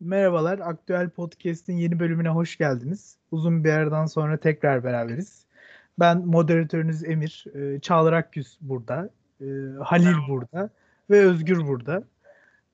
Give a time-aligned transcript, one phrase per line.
[0.00, 3.16] Merhabalar, Aktüel Podcast'in yeni bölümüne hoş geldiniz.
[3.30, 5.44] Uzun bir aradan sonra tekrar beraberiz.
[5.98, 9.10] Ben moderatörünüz Emir, e, Çağlar Akgüz burada,
[9.40, 9.46] e,
[9.84, 10.70] Halil burada
[11.10, 12.04] ve Özgür burada.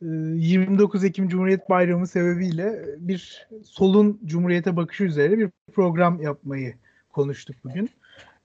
[0.02, 6.74] E, 29 Ekim Cumhuriyet Bayramı sebebiyle bir solun Cumhuriyete bakışı üzerine bir program yapmayı
[7.12, 7.90] konuştuk bugün.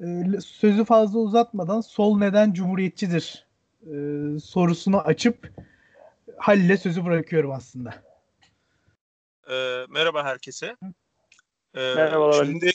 [0.04, 3.46] E, sözü fazla uzatmadan sol neden cumhuriyetçidir
[3.86, 3.96] e,
[4.40, 5.52] sorusunu açıp
[6.38, 8.11] Halil'e sözü bırakıyorum aslında.
[9.52, 10.76] E, merhaba herkese.
[11.76, 12.46] E, Merhabalar.
[12.46, 12.72] Şimdi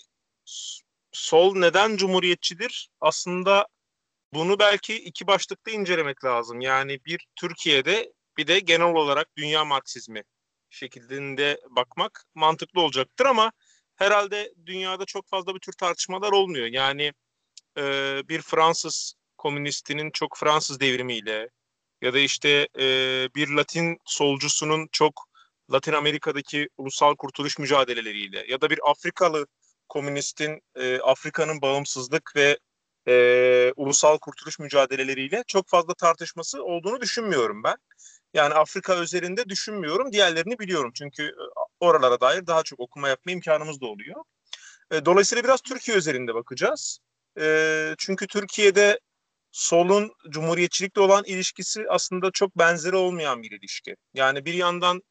[1.13, 2.91] sol neden cumhuriyetçidir?
[3.01, 3.67] Aslında
[4.35, 6.61] bunu belki iki başlıkta incelemek lazım.
[6.61, 10.23] Yani bir Türkiye'de bir de genel olarak dünya Marksizmi
[10.71, 13.53] şeklinde bakmak mantıklı olacaktır ama
[13.97, 16.67] herhalde dünyada çok fazla bir tür tartışmalar olmuyor.
[16.67, 17.13] Yani
[17.79, 17.83] e,
[18.29, 21.51] bir Fransız komünistinin çok Fransız devrimiyle
[22.03, 22.85] ya da işte e,
[23.35, 25.27] bir Latin solcusunun çok
[25.73, 29.47] Latin Amerika'daki ulusal kurtuluş mücadeleleriyle ya da bir Afrikalı
[29.89, 32.59] komünistin e, Afrika'nın bağımsızlık ve
[33.09, 37.77] e, ulusal kurtuluş mücadeleleriyle çok fazla tartışması olduğunu düşünmüyorum ben.
[38.35, 40.13] Yani Afrika üzerinde düşünmüyorum.
[40.13, 40.93] Diğerlerini biliyorum.
[40.95, 41.43] Çünkü e,
[41.81, 44.25] oralara dair daha çok okuma yapma imkanımız da oluyor.
[44.91, 46.99] E, dolayısıyla biraz Türkiye üzerinde bakacağız.
[47.41, 49.01] E, çünkü Türkiye'de
[49.53, 53.97] solun cumhuriyetçilikle olan ilişkisi aslında çok benzeri olmayan bir ilişki.
[54.15, 55.03] Yani bir yandan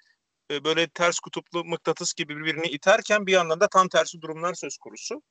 [0.52, 4.78] e, böyle ters kutuplu mıknatıs gibi birbirini iterken bir yandan da tam tersi durumlar söz
[4.78, 5.22] konusu.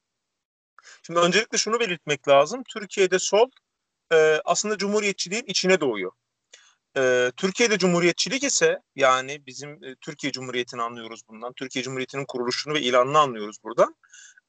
[1.03, 2.63] Şimdi öncelikle şunu belirtmek lazım.
[2.69, 3.51] Türkiye'de sol
[4.13, 6.13] e, aslında cumhuriyetçiliğin içine doğuyor.
[6.97, 11.53] E, Türkiye'de cumhuriyetçilik ise yani bizim e, Türkiye Cumhuriyeti'ni anlıyoruz bundan.
[11.53, 13.97] Türkiye Cumhuriyeti'nin kuruluşunu ve ilanını anlıyoruz buradan.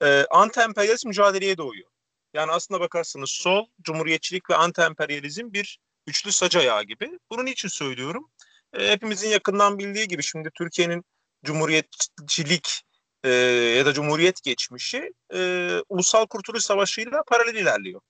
[0.01, 1.89] E, anti-emperyalist mücadeleye doğuyor.
[2.33, 7.19] Yani aslında bakarsanız sol, cumhuriyetçilik ve anti-emperyalizm bir üçlü sac ayağı gibi.
[7.31, 8.31] Bunu niçin söylüyorum?
[8.73, 11.05] E, hepimizin yakından bildiği gibi şimdi Türkiye'nin
[11.45, 12.81] cumhuriyetçilik
[13.23, 13.29] e,
[13.77, 18.01] ya da cumhuriyet geçmişi e, Ulusal Kurtuluş Savaşı ile paralel ilerliyor.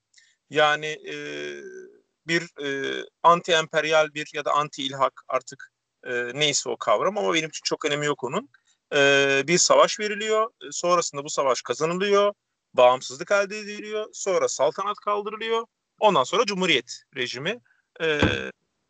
[0.50, 1.14] Yani e,
[2.26, 5.72] bir e, anti-emperyal bir ya da anti-ilhak artık
[6.06, 8.48] e, neyse o kavram ama benim için çok önemi yok onun.
[8.94, 10.50] E, bir savaş veriliyor.
[10.68, 12.34] E, sonrasında bu savaş kazanılıyor.
[12.74, 14.06] Bağımsızlık elde ediliyor.
[14.12, 15.66] Sonra saltanat kaldırılıyor.
[16.00, 17.60] Ondan sonra cumhuriyet rejimi
[18.00, 18.20] e,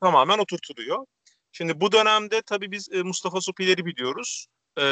[0.01, 1.07] tamamen oturtuluyor.
[1.57, 4.47] Şimdi bu dönemde tabii biz e, Mustafa Sopileri biliyoruz.
[4.79, 4.85] E,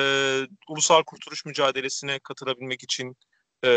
[0.68, 3.16] Ulusal Kurtuluş Mücadelesi'ne katılabilmek için
[3.64, 3.70] e,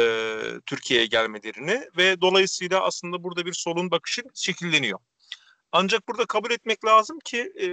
[0.65, 4.99] Türkiye'ye gelmelerini ve dolayısıyla aslında burada bir solun bakışı şekilleniyor.
[5.71, 7.67] Ancak burada kabul etmek lazım ki e,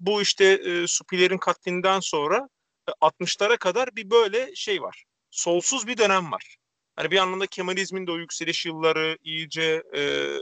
[0.00, 2.48] bu işte e, Supilerin katlinden sonra
[2.88, 5.04] e, 60'lara kadar bir böyle şey var.
[5.30, 6.56] Solsuz bir dönem var.
[6.96, 10.32] Hani bir anlamda Kemalizmin de o yükseliş yılları iyice e,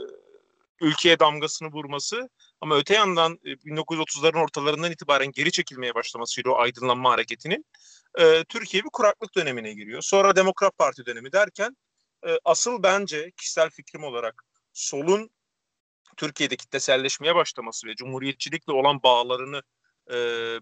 [0.81, 2.29] ülkeye damgasını vurması
[2.61, 7.65] ama öte yandan 1930'ların e, ortalarından itibaren geri çekilmeye başlamasıyla o aydınlanma hareketinin
[8.19, 10.01] e, Türkiye bir kuraklık dönemine giriyor.
[10.01, 11.77] Sonra Demokrat Parti dönemi derken
[12.27, 14.43] e, asıl bence kişisel fikrim olarak
[14.73, 15.29] solun
[16.17, 19.61] Türkiye'de kitleselleşmeye başlaması ve cumhuriyetçilikle olan bağlarını
[20.09, 20.15] e,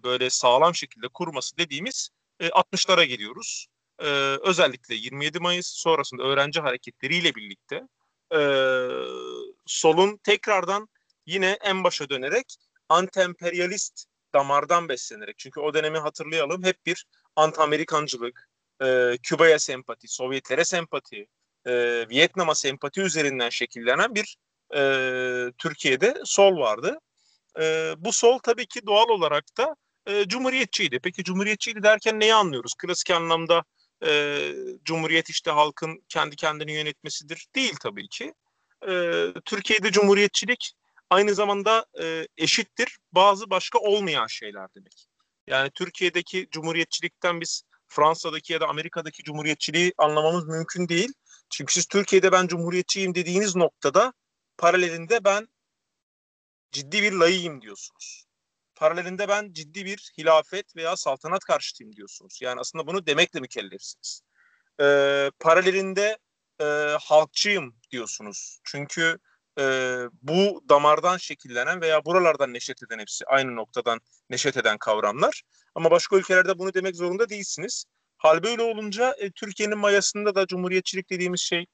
[0.04, 3.68] böyle sağlam şekilde kurması dediğimiz e, 60'lara geliyoruz.
[4.00, 4.06] E,
[4.42, 7.82] özellikle 27 Mayıs sonrasında öğrenci hareketleriyle birlikte
[8.36, 8.40] e,
[9.66, 10.88] solun tekrardan
[11.26, 12.56] yine en başa dönerek
[12.90, 15.38] anti-emperyalist damardan beslenerek.
[15.38, 18.50] Çünkü o dönemi hatırlayalım hep bir anti-Amerikancılık,
[18.84, 21.28] e, Küba'ya sempati, Sovyetlere sempati,
[21.66, 24.38] e, Vietnam'a sempati üzerinden şekillenen bir
[24.76, 24.82] e,
[25.58, 27.00] Türkiye'de sol vardı.
[27.60, 29.76] E, bu sol tabii ki doğal olarak da
[30.08, 31.00] e, cumhuriyetçiydi.
[31.00, 32.74] Peki cumhuriyetçiydi derken neyi anlıyoruz?
[32.74, 33.64] Klasik anlamda
[34.06, 34.40] e,
[34.84, 37.48] cumhuriyet işte halkın kendi kendini yönetmesidir.
[37.56, 38.34] Değil tabii ki.
[38.90, 40.74] E, Türkiye'de cumhuriyetçilik
[41.10, 45.08] aynı zamanda e, eşittir bazı başka olmayan şeyler demek.
[45.48, 51.14] Yani Türkiye'deki cumhuriyetçilikten biz Fransa'daki ya da Amerika'daki cumhuriyetçiliği anlamamız mümkün değil.
[51.50, 54.14] Çünkü siz Türkiye'de ben cumhuriyetçiyim dediğiniz noktada
[54.58, 55.48] paralelinde ben
[56.72, 58.26] ciddi bir layığım diyorsunuz.
[58.76, 62.40] Paralelinde ben ciddi bir hilafet veya saltanat karşıtıyım diyorsunuz.
[62.42, 64.22] Yani aslında bunu demekle mükellefsiniz.
[64.82, 66.18] Ee, paralelinde
[66.62, 66.66] e,
[67.02, 68.60] halkçıyım diyorsunuz.
[68.64, 69.20] Çünkü
[69.60, 69.64] e,
[70.22, 75.44] bu damardan şekillenen veya buralardan neşet eden hepsi aynı noktadan neşet eden kavramlar.
[75.76, 77.86] Ama başka ülkelerde bunu demek zorunda değilsiniz.
[78.18, 81.66] Hal böyle olunca e, Türkiye'nin mayasında da cumhuriyetçilik dediğimiz şey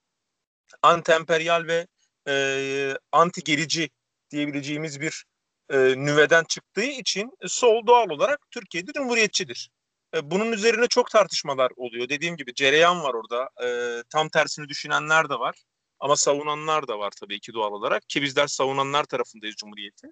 [0.84, 1.88] anti-emperyal ve
[2.28, 3.90] e, anti gerici
[4.32, 5.25] diyebileceğimiz bir
[5.70, 9.70] e, nüveden çıktığı için e, sol doğal olarak Türkiye'de cumhuriyetçidir.
[10.16, 12.10] E, bunun üzerine çok tartışmalar oluyor.
[12.10, 13.50] Dediğim gibi cereyan var orada.
[13.66, 15.56] E, tam tersini düşünenler de var.
[16.00, 20.07] Ama savunanlar da var tabii ki doğal olarak ki bizler savunanlar tarafındayız Cumhuriyeti.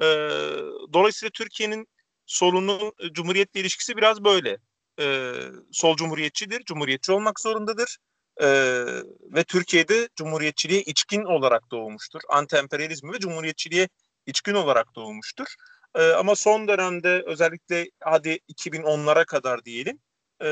[0.00, 0.06] E,
[0.92, 1.88] dolayısıyla Türkiye'nin
[2.26, 4.58] solunun e, Cumhuriyet'le ilişkisi biraz böyle.
[5.00, 5.34] E,
[5.72, 7.98] sol cumhuriyetçidir, cumhuriyetçi olmak zorundadır.
[8.40, 8.46] E,
[9.34, 12.20] ve Türkiye'de cumhuriyetçiliğe içkin olarak doğmuştur.
[12.28, 13.88] Anti-emperyalizmi ve cumhuriyetçiliğe
[14.26, 15.46] içkin olarak doğmuştur.
[15.94, 19.98] E, ama son dönemde özellikle hadi 2010'lara kadar diyelim
[20.42, 20.48] e,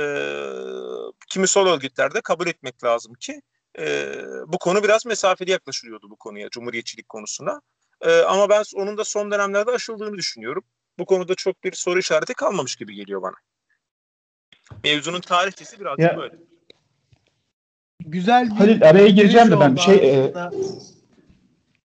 [1.29, 3.43] kimi sol örgütlerde kabul etmek lazım ki
[3.79, 4.15] e,
[4.47, 7.61] bu konu biraz mesafeli yaklaşılıyordu bu konuya, cumhuriyetçilik konusuna.
[8.01, 10.65] E, ama ben onun da son dönemlerde aşıldığını düşünüyorum.
[10.99, 13.35] Bu konuda çok bir soru işareti kalmamış gibi geliyor bana.
[14.85, 16.35] Mevzunun tarihçesi biraz ya, böyle.
[18.01, 20.33] Güzel bir Halil araya gireceğim de ben bir şey e...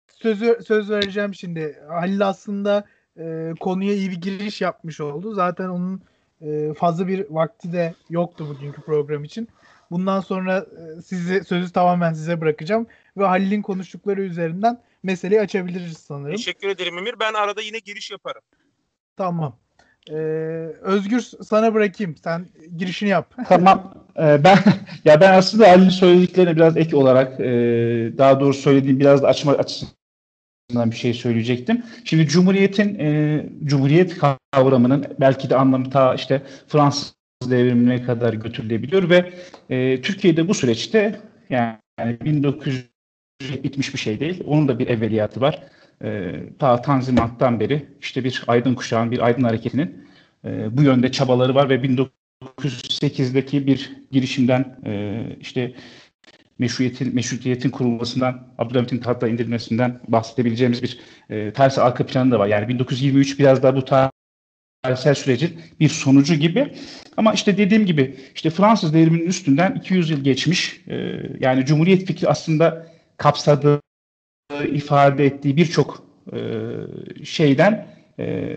[0.09, 1.83] sözü söz vereceğim şimdi.
[1.89, 2.85] Halil aslında
[3.19, 5.35] e, konuya iyi bir giriş yapmış oldu.
[5.35, 6.03] Zaten onun
[6.41, 9.49] e, fazla bir vakti de yoktu bugünkü program için.
[9.91, 12.87] Bundan sonra e, sizi sözü tamamen size bırakacağım
[13.17, 16.37] ve Halil'in konuştukları üzerinden meseleyi açabiliriz sanırım.
[16.37, 17.15] Teşekkür ederim Emir.
[17.21, 18.43] Ben arada yine giriş yaparım.
[19.17, 19.57] Tamam.
[20.11, 20.15] Ee,
[20.81, 22.17] Özgür sana bırakayım.
[22.25, 22.47] Sen
[22.77, 23.35] girişini yap.
[23.49, 23.95] Tamam.
[24.19, 24.59] Ee, ben
[25.05, 27.47] ya ben aslında Ali'nin söylediklerine biraz ek olarak e,
[28.19, 31.85] daha doğru söylediğim biraz da açma açısından bir şey söyleyecektim.
[32.05, 34.19] Şimdi Cumhuriyet'in e, Cumhuriyet
[34.53, 39.33] kavramının belki de anlamı ta işte Fransız devrimine kadar götürülebiliyor ve
[39.71, 42.85] e, Türkiye'de bu süreçte yani, yani 1900
[43.43, 44.43] bitmiş bir şey değil.
[44.47, 45.63] Onun da bir evveliyatı var.
[46.05, 50.09] E, ta Tanzimat'tan beri işte bir aydın kuşağın, bir aydın hareketinin
[50.45, 55.75] e, bu yönde çabaları var ve 1908'deki bir girişimden e, işte
[56.59, 61.01] meşruiyetin, meşrutiyetin kurulmasından, Abdülhamit'in tahta indirilmesinden bahsedebileceğimiz bir
[61.31, 62.47] e, ters arka planı da var.
[62.47, 63.85] Yani 1923 biraz daha bu
[64.87, 66.73] tarihsel sürecin bir sonucu gibi.
[67.17, 70.81] Ama işte dediğim gibi işte Fransız devriminin üstünden 200 yıl geçmiş.
[70.89, 70.95] E,
[71.41, 72.87] yani Cumhuriyet fikri aslında
[73.17, 73.81] kapsadığı,
[74.73, 76.39] ifade ettiği birçok e,
[77.25, 77.87] şeyden
[78.19, 78.57] e,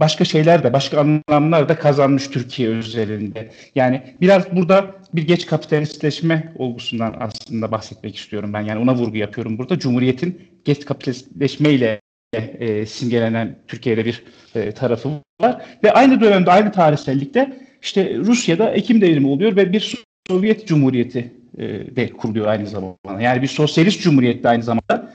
[0.00, 3.50] başka şeyler de, başka anlamlar da kazanmış Türkiye özelinde.
[3.74, 8.60] Yani biraz burada bir geç kapitalistleşme olgusundan aslında bahsetmek istiyorum ben.
[8.60, 9.78] Yani ona vurgu yapıyorum burada.
[9.78, 12.00] Cumhuriyet'in geç kapitalistleşmeyle
[12.32, 14.22] e, simgelenen Türkiye'de bir
[14.54, 15.10] e, tarafı
[15.40, 15.62] var.
[15.84, 19.94] Ve aynı dönemde, aynı tarihsellikte işte Rusya'da Ekim devrimi oluyor ve bir
[20.28, 21.66] Sovyet Cumhuriyeti e,
[21.96, 23.20] de kuruluyor aynı zamanda.
[23.20, 25.12] Yani bir sosyalist cumhuriyet de aynı zamanda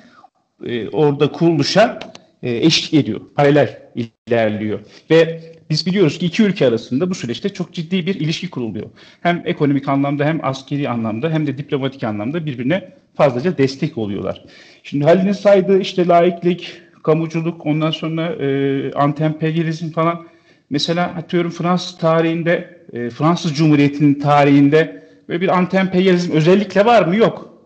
[0.66, 2.00] e, orada kuruluşa
[2.44, 3.22] e, eşlik ediyor.
[3.36, 4.80] Paralel ilerliyor.
[5.10, 8.90] Ve biz biliyoruz ki iki ülke arasında bu süreçte çok ciddi bir ilişki kuruluyor.
[9.22, 14.46] Hem ekonomik anlamda hem askeri anlamda hem de diplomatik anlamda birbirine fazlaca destek oluyorlar.
[14.84, 20.28] Şimdi Halil'in saydığı işte laiklik, kamuculuk, ondan sonra e, antemperyalizm falan.
[20.70, 27.16] Mesela atıyorum Fransız tarihinde, e, Fransız Cumhuriyeti'nin tarihinde Böyle bir anti-emperyalizm özellikle var mı?
[27.16, 27.60] Yok.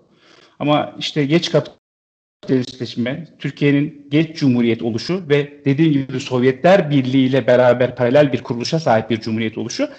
[0.59, 7.95] Ama işte geç kapitalistleşme, Türkiye'nin geç cumhuriyet oluşu ve dediğim gibi Sovyetler Birliği ile beraber
[7.95, 9.89] paralel bir kuruluşa sahip bir cumhuriyet oluşu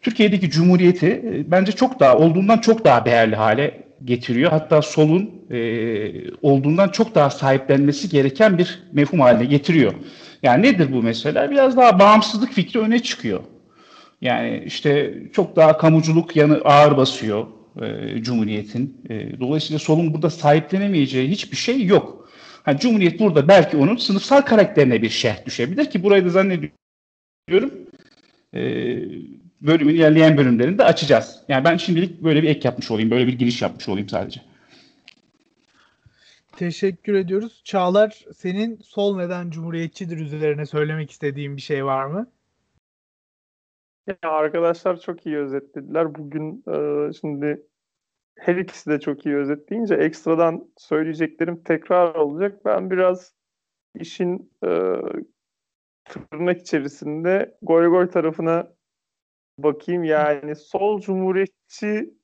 [0.00, 4.50] Türkiye'deki cumhuriyeti e, bence çok daha olduğundan çok daha değerli hale getiriyor.
[4.50, 5.58] Hatta solun e,
[6.42, 9.94] olduğundan çok daha sahiplenmesi gereken bir mefhum haline getiriyor.
[10.42, 11.50] Yani nedir bu mesela?
[11.50, 13.40] Biraz daha bağımsızlık fikri öne çıkıyor.
[14.20, 17.46] Yani işte çok daha kamuculuk yanı ağır basıyor
[17.82, 19.00] e, Cumhuriyet'in.
[19.10, 22.28] E, dolayısıyla solun burada sahiplenemeyeceği hiçbir şey yok.
[22.66, 27.72] Yani Cumhuriyet burada belki onun sınıfsal karakterine bir şerh düşebilir ki burayı da zannediyorum
[28.54, 28.62] e,
[29.60, 31.44] bölümün ilerleyen bölümlerinde açacağız.
[31.48, 34.40] Yani ben şimdilik böyle bir ek yapmış olayım, böyle bir giriş yapmış olayım sadece.
[36.56, 37.62] Teşekkür ediyoruz.
[37.64, 42.30] Çağlar senin sol neden cumhuriyetçidir üzerine söylemek istediğin bir şey var mı?
[44.06, 46.14] Ya arkadaşlar çok iyi özetlediler.
[46.14, 47.62] Bugün e, şimdi
[48.38, 52.64] her ikisi de çok iyi özetleyince ekstradan söyleyeceklerim tekrar olacak.
[52.64, 53.34] Ben biraz
[53.94, 54.70] işin e,
[56.04, 58.68] tırnak içerisinde goy goy tarafına
[59.58, 60.04] bakayım.
[60.04, 62.14] Yani sol cumhuriyetçi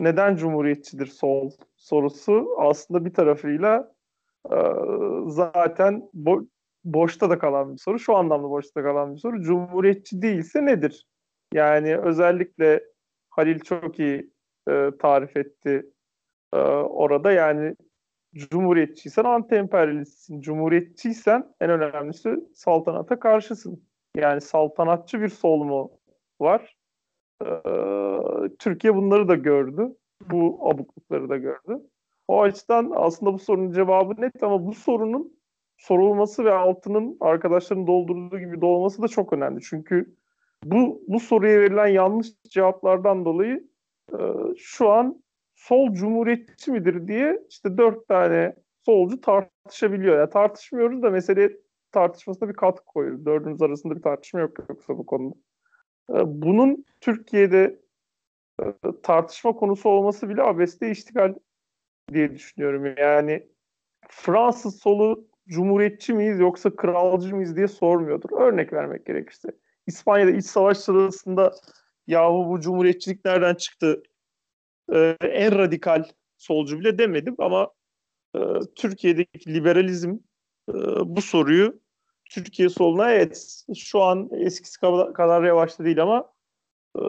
[0.00, 3.92] neden cumhuriyetçidir sol sorusu aslında bir tarafıyla
[4.50, 4.56] e,
[5.26, 6.46] zaten bo-
[6.84, 7.98] boşta da kalan bir soru.
[7.98, 9.42] Şu anlamda boşta kalan bir soru.
[9.42, 11.06] Cumhuriyetçi değilse nedir?
[11.54, 12.84] Yani özellikle
[13.30, 14.30] Halil çok iyi
[14.68, 15.90] e, tarif etti
[16.52, 17.32] e, orada.
[17.32, 17.76] Yani
[18.34, 20.40] cumhuriyetçiysen anti-emperyalistsin.
[20.40, 23.84] Cumhuriyetçiysen en önemlisi saltanata karşısın.
[24.16, 25.95] Yani saltanatçı bir sol mu
[26.40, 26.76] var?
[27.44, 27.48] E,
[28.58, 29.96] Türkiye bunları da gördü.
[30.30, 31.82] Bu abuklukları da gördü.
[32.28, 35.36] O açıdan aslında bu sorunun cevabı net ama bu sorunun
[35.78, 39.60] sorulması ve altının arkadaşların doldurduğu gibi dolması da çok önemli.
[39.60, 40.16] Çünkü
[40.64, 43.68] bu bu soruya verilen yanlış cevaplardan dolayı
[44.12, 44.18] e,
[44.56, 45.22] şu an
[45.54, 50.18] sol cumhuriyetçi midir diye işte dört tane solcu tartışabiliyor.
[50.18, 51.52] Yani tartışmıyoruz da mesele
[51.92, 53.26] tartışmasına bir katkı koyuyoruz.
[53.26, 55.34] Dördümüz arasında bir tartışma yok yoksa bu konuda.
[56.10, 57.80] E, bunun Türkiye'de
[58.62, 58.64] e,
[59.02, 61.34] tartışma konusu olması bile abeste iştigal
[62.12, 62.94] diye düşünüyorum.
[62.98, 63.48] Yani
[64.08, 68.30] Fransız solu cumhuriyetçi miyiz yoksa kralcı mıyız diye sormuyordur.
[68.40, 69.48] Örnek vermek gerekirse.
[69.86, 71.54] İspanya'da iç savaş sırasında
[72.06, 74.02] yahu bu cumhuriyetçilik nereden çıktı?
[74.92, 76.04] Ee, en radikal
[76.36, 77.70] solcu bile demedim ama
[78.34, 78.38] e,
[78.76, 80.10] Türkiye'deki liberalizm
[80.68, 81.80] e, bu soruyu
[82.30, 86.32] Türkiye soluna evet şu an eskisi kadar, kadar yavaşta değil ama
[86.98, 87.02] e,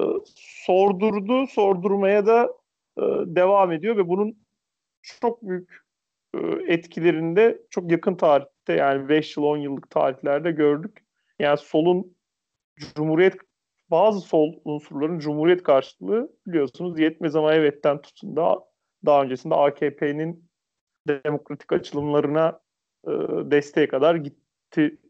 [0.65, 2.53] sordurdu, sordurmaya da
[2.97, 4.38] e, devam ediyor ve bunun
[5.01, 5.81] çok büyük
[6.33, 11.05] e, etkilerinde çok yakın tarihte yani 5 yıl 10 yıllık tarihlerde gördük.
[11.39, 12.17] Yani solun
[12.95, 13.36] Cumhuriyet
[13.89, 18.59] bazı sol unsurların Cumhuriyet karşılığı biliyorsunuz yetmez ama evetten tutun da
[19.05, 20.50] daha öncesinde AKP'nin
[21.07, 22.59] demokratik açılımlarına
[23.07, 23.12] e,
[23.51, 24.47] desteğe kadar gitti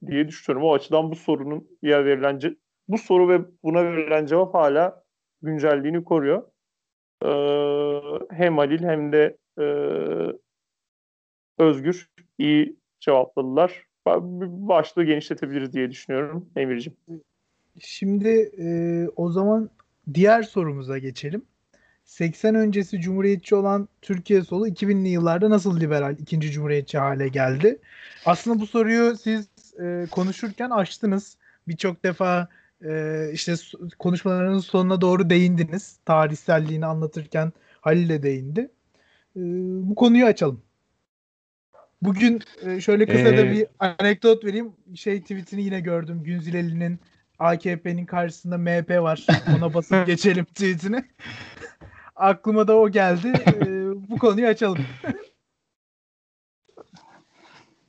[0.08, 0.68] diye düşünüyorum.
[0.68, 5.04] O açıdan bu sorunun yer verilen bu soru ve buna verilen cevap hala
[5.42, 6.44] güncelliğini koruyor.
[7.26, 7.30] E,
[8.32, 9.66] hem Halil hem de e,
[11.58, 13.88] Özgür iyi cevapladılar.
[14.06, 16.98] Başlığı genişletebiliriz diye düşünüyorum Emir'ciğim.
[17.80, 18.68] Şimdi e,
[19.16, 19.70] o zaman
[20.14, 21.46] diğer sorumuza geçelim.
[22.08, 27.80] 80 öncesi cumhuriyetçi olan Türkiye solu 2000'li yıllarda nasıl liberal ikinci cumhuriyetçi hale geldi?
[28.26, 29.48] Aslında bu soruyu siz
[29.80, 31.38] e, konuşurken açtınız.
[31.68, 32.48] Birçok defa
[32.86, 33.54] e, işte
[34.00, 35.98] konuşmalarınızın sonuna doğru değindiniz.
[36.06, 38.60] Tarihselliğini anlatırken Halil de değindi.
[39.36, 39.42] E,
[39.90, 40.62] bu konuyu açalım.
[42.02, 44.72] Bugün e, şöyle kısa ee, da bir anekdot vereyim.
[44.96, 46.24] Şey tweetini yine gördüm.
[46.24, 47.00] Günzileli'nin
[47.40, 49.28] AKP'nin karşısında MHP var.
[49.58, 51.04] Ona basıp geçelim tweetini.
[52.18, 53.34] Aklıma da o geldi.
[53.48, 54.78] Ee, bu konuyu açalım.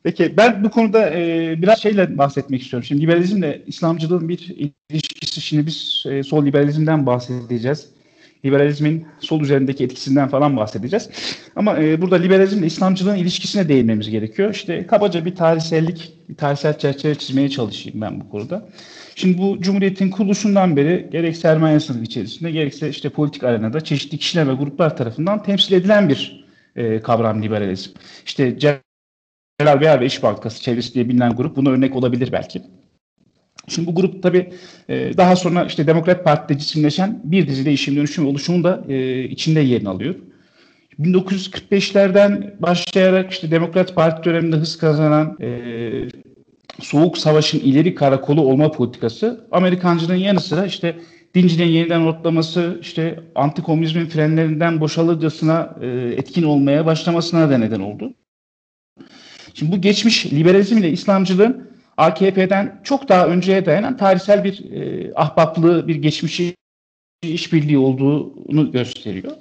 [0.02, 2.85] Peki ben bu konuda e, biraz şeyle bahsetmek istiyorum.
[2.85, 4.56] Şimdi liberalizmle İslamcılığın bir
[4.88, 5.40] ilişkisi.
[5.40, 7.98] Şimdi biz e, sol liberalizmden bahsedeceğiz.
[8.45, 11.11] Liberalizmin sol üzerindeki etkisinden falan bahsedeceğiz.
[11.57, 14.54] Ama e, burada liberalizmle İslamcılığın ilişkisine değinmemiz gerekiyor.
[14.54, 18.68] İşte kabaca bir tarihsellik, bir tarihsel çerçeve çizmeye çalışayım ben bu konuda.
[19.14, 24.49] Şimdi bu Cumhuriyet'in kuruluşundan beri gerek sermaye sınıfı içerisinde gerekse işte politik arenada çeşitli kişiler
[24.49, 26.45] ve gruplar tarafından temsil edilen bir
[26.76, 27.90] e, kavram liberalizm.
[28.26, 32.62] İşte Celal Beyar ve İş Bankası çevresi diye bilinen grup buna örnek olabilir belki.
[33.68, 34.52] Şimdi bu grup tabii
[34.88, 39.60] e, daha sonra işte Demokrat Parti'de cisimleşen bir dizi değişim, dönüşüm ve da e, içinde
[39.60, 40.14] yerini alıyor.
[41.00, 45.48] 1945'lerden başlayarak işte Demokrat Parti döneminde hız kazanan e,
[46.80, 50.96] Soğuk Savaş'ın ileri karakolu olma politikası Amerikancılığın yanı sıra işte
[51.34, 58.14] dinciliğin yeniden ortlaması, işte antikomünizmin frenlerinden boşalırcasına e, etkin olmaya başlamasına da neden oldu.
[59.54, 61.68] Şimdi bu geçmiş liberalizm ile İslamcılığın
[61.99, 66.55] AKP'den çok daha önceye dayanan tarihsel bir e, ahbaplığı, bir geçmişi
[67.23, 69.33] işbirliği olduğunu gösteriyor.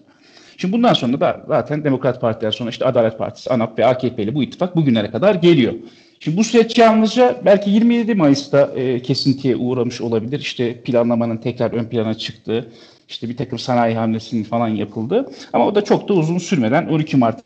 [0.57, 4.35] Şimdi bundan sonra da zaten Demokrat Partiler sonra işte Adalet Partisi, ANAP ve AKP ile
[4.35, 5.73] bu ittifak bugünlere kadar geliyor.
[6.19, 10.39] Şimdi bu süreç yalnızca belki 27 Mayıs'ta e, kesintiye uğramış olabilir.
[10.39, 12.71] İşte planlamanın tekrar ön plana çıktığı,
[13.09, 15.31] işte bir takım sanayi hamlesinin falan yapıldı.
[15.53, 17.43] Ama o da çok da uzun sürmeden 12 Mart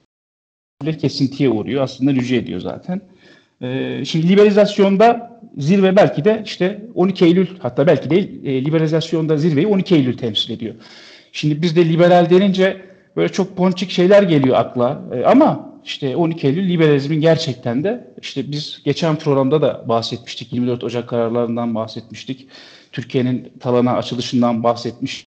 [1.01, 1.83] kesintiye uğruyor.
[1.83, 3.01] Aslında rücu ediyor zaten.
[3.61, 9.67] E, şimdi liberalizasyonda zirve belki de işte 12 Eylül hatta belki değil e, liberalizasyonda zirveyi
[9.67, 10.75] 12 Eylül temsil ediyor.
[11.31, 12.81] Şimdi bizde liberal denince
[13.15, 15.01] böyle çok ponçik şeyler geliyor akla.
[15.13, 20.53] E, ama işte 12 Eylül liberalizmin gerçekten de işte biz geçen programda da bahsetmiştik.
[20.53, 22.47] 24 Ocak kararlarından bahsetmiştik.
[22.91, 25.27] Türkiye'nin talana açılışından bahsetmiştik.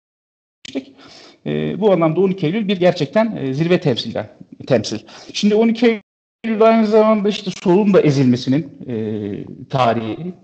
[1.46, 4.28] E, bu anlamda 12 Eylül bir gerçekten e, zirve temsilden
[4.66, 4.98] temsil.
[5.32, 6.00] Şimdi 12
[6.46, 8.94] Eylül aynı zamanda işte solun da ezilmesinin e,
[9.70, 10.34] tarihi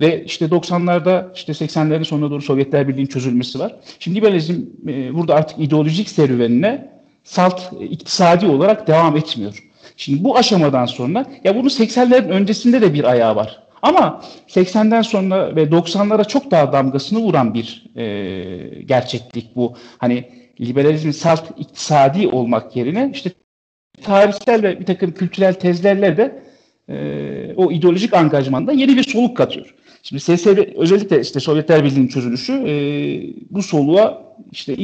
[0.00, 3.76] ve işte 90'larda işte 80'lerin sonuna doğru Sovyetler Birliği'nin çözülmesi var.
[3.98, 6.90] Şimdi liberalizm e, burada artık ideolojik serüvenine
[7.24, 9.64] salt e, iktisadi olarak devam etmiyor.
[9.96, 13.62] Şimdi bu aşamadan sonra ya bunun 80'lerin öncesinde de bir ayağı var.
[13.82, 19.74] Ama 80'den sonra ve 90'lara çok daha damgasını vuran bir e, gerçeklik bu.
[19.98, 20.24] Hani
[20.60, 23.30] liberalizmin salt iktisadi olmak yerine işte
[24.00, 26.42] tarihsel ve bir takım kültürel tezlerle de
[26.88, 29.74] e, o ideolojik angajmanda yeni bir soluk katıyor.
[30.02, 32.72] Şimdi SSR özellikle işte Sovyetler Birliği'nin çözülüşü e,
[33.50, 34.76] bu soluğa işte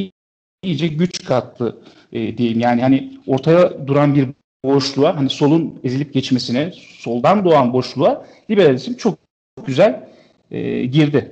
[0.63, 1.77] iyice güç kattı
[2.13, 2.59] e, diyeyim.
[2.59, 4.27] Yani hani ortaya duran bir
[4.65, 9.17] boşluğa, hani solun ezilip geçmesine, soldan doğan boşluğa liberalizm çok
[9.65, 10.09] güzel
[10.51, 11.31] e, girdi.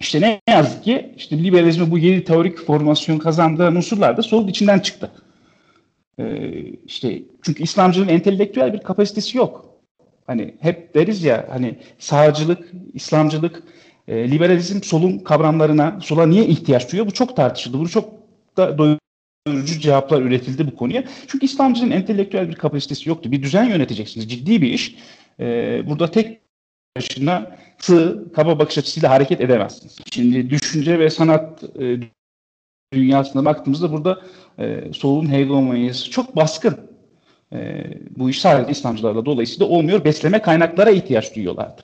[0.00, 4.78] İşte ne yazık ki işte liberalizmi bu yeni teorik formasyon kazandığı unsurlar da solun içinden
[4.78, 5.10] çıktı.
[6.18, 6.24] E,
[6.86, 9.68] işte çünkü İslamcılığın entelektüel bir kapasitesi yok.
[10.26, 13.62] Hani hep deriz ya hani sağcılık, İslamcılık,
[14.08, 17.06] e, liberalizm solun kavramlarına, sola niye ihtiyaç duyuyor?
[17.06, 17.78] Bu çok tartışıldı.
[17.78, 18.12] Bu çok
[18.56, 21.04] da doyurucu cevaplar üretildi bu konuya.
[21.26, 23.32] Çünkü İslamcının entelektüel bir kapasitesi yoktu.
[23.32, 24.30] Bir düzen yöneteceksiniz.
[24.30, 24.96] Ciddi bir iş.
[25.40, 25.46] E,
[25.86, 26.40] burada tek
[26.96, 29.98] başına sığ, kaba bakış açısıyla hareket edemezsiniz.
[30.12, 32.00] Şimdi düşünce ve sanat e,
[32.98, 34.20] dünyasına baktığımızda burada
[34.58, 36.80] e, solun hegemonyası çok baskın.
[37.52, 37.84] E,
[38.16, 40.04] bu iş sadece İslamcılarla dolayısıyla olmuyor.
[40.04, 41.82] Besleme kaynaklara ihtiyaç duyuyorlardı.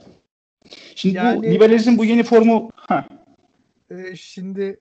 [0.95, 3.05] Şimdi Yani- bu liberalizm bu yeni formu ha,
[3.91, 4.81] Ee, şimdi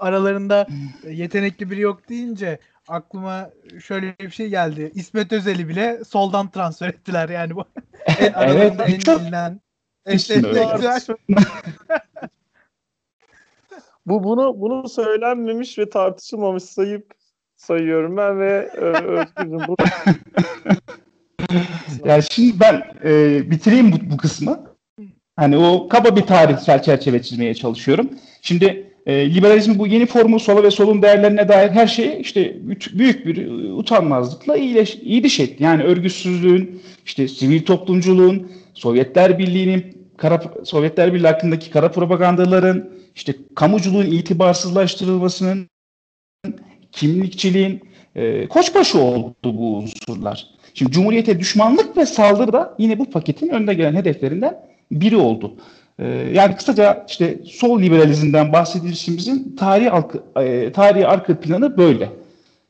[0.00, 0.66] aralarında
[1.10, 3.50] yetenekli biri yok deyince aklıma
[3.84, 4.92] şöyle bir şey geldi.
[4.94, 7.64] İsmet Özel'i bile soldan transfer ettiler yani bu.
[8.18, 9.60] en aralarında en çok- bilinen
[10.06, 10.18] en.
[14.08, 17.14] Bu bunu bunu söylenmemiş ve tartışılmamış sayıp
[17.56, 19.76] sayıyorum ben ve e, Özgür'cüm bu
[22.04, 24.60] Yani şimdi ben e, bitireyim bu, bu kısmı.
[25.36, 28.10] Hani o kaba bir tarihsel çerçeve çizmeye çalışıyorum.
[28.42, 32.56] Şimdi e, liberalizmin bu yeni formu sola ve solun değerlerine dair her şeyi işte
[32.92, 35.64] büyük bir utanmazlıkla iyileş, iyiliş etti.
[35.64, 44.06] Yani örgütsüzlüğün, işte sivil toplumculuğun, Sovyetler Birliği'nin kara, Sovyetler Birliği hakkındaki kara propagandaların, işte kamuculuğun
[44.06, 45.68] itibarsızlaştırılmasının,
[46.92, 47.80] kimlikçiliğin
[48.14, 50.46] e, koçbaşı oldu bu unsurlar.
[50.74, 55.56] Şimdi Cumhuriyete düşmanlık ve saldırı da yine bu paketin önde gelen hedeflerinden biri oldu.
[55.98, 62.04] Ee, yani kısaca işte sol liberalizmden bahsedilişimizin tarihi, arka, e, tarihi arka planı böyle.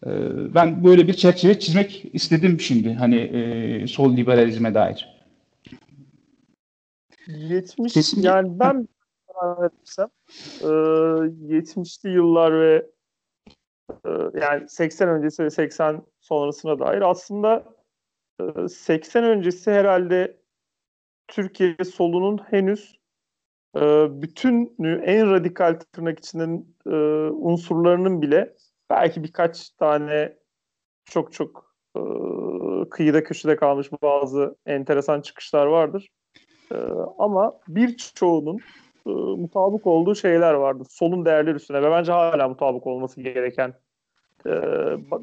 [0.06, 0.10] Ee,
[0.54, 5.18] ben böyle bir çerçeve çizmek istedim şimdi hani e, sol liberalizme dair.
[7.26, 8.28] 70 Kesinlikle.
[8.28, 8.88] yani ben
[9.42, 10.10] anlatırsam
[10.60, 12.86] e, 70'li yıllar ve
[14.04, 17.64] e, yani 80 öncesi ve 80 sonrasına dair aslında
[18.40, 20.40] e, 80 öncesi herhalde
[21.28, 22.98] Türkiye solunun henüz
[23.76, 23.80] e,
[24.22, 26.90] bütünü en radikal tırnak içinin e,
[27.30, 28.56] unsurlarının bile
[28.90, 30.38] belki birkaç tane
[31.04, 32.00] çok çok e,
[32.90, 36.08] kıyıda köşede kalmış bazı enteresan çıkışlar vardır.
[36.72, 36.76] Ee,
[37.18, 38.58] ama birçoğunun
[39.08, 40.84] e, mutabık olduğu şeyler vardı.
[40.90, 43.74] Solun değerleri üstüne ve bence hala mutabık olması gereken
[44.46, 44.50] e,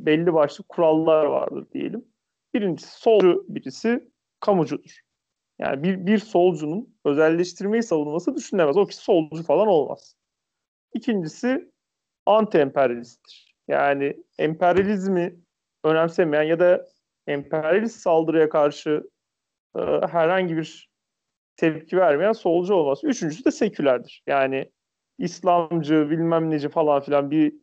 [0.06, 2.06] belli başlı kurallar vardır diyelim.
[2.54, 5.00] Birincisi solcu birisi kamucudur.
[5.60, 8.78] Yani bir, bir solcunun özelleştirmeyi savunması düşünülemez.
[8.78, 10.16] O kişi solcu falan olmaz.
[10.94, 11.72] İkincisi
[12.26, 13.56] anti-emperyalisttir.
[13.68, 15.36] Yani emperyalizmi
[15.84, 16.88] önemsemeyen ya da
[17.28, 19.10] emperyalist saldırıya karşı
[19.76, 20.95] e, herhangi bir
[21.58, 23.02] tepki vermeyen solcu olmaz.
[23.04, 24.24] Üçüncüsü de sekülerdir.
[24.28, 24.72] Yani
[25.18, 27.54] İslamcı, bilmem neci falan filan bir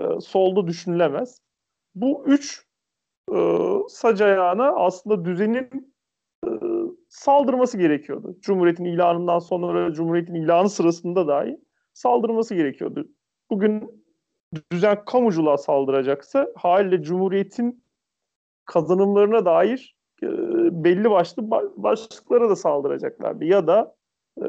[0.00, 1.40] e, solda düşünülemez.
[1.94, 2.66] Bu üç
[3.32, 3.36] e,
[3.88, 5.94] sac ayağına aslında düzenin
[6.46, 6.50] e,
[7.08, 8.36] saldırması gerekiyordu.
[8.40, 11.60] Cumhuriyetin ilanından sonra, Cumhuriyetin ilanı sırasında dahi
[11.92, 13.08] saldırması gerekiyordu.
[13.50, 14.04] Bugün
[14.72, 17.84] düzen kamuculuğa saldıracaksa haliyle Cumhuriyetin
[18.64, 20.26] kazanımlarına dair e,
[20.84, 23.44] belli başlı ba- başlıklara da saldıracaklardı.
[23.44, 23.94] Ya da
[24.42, 24.46] e,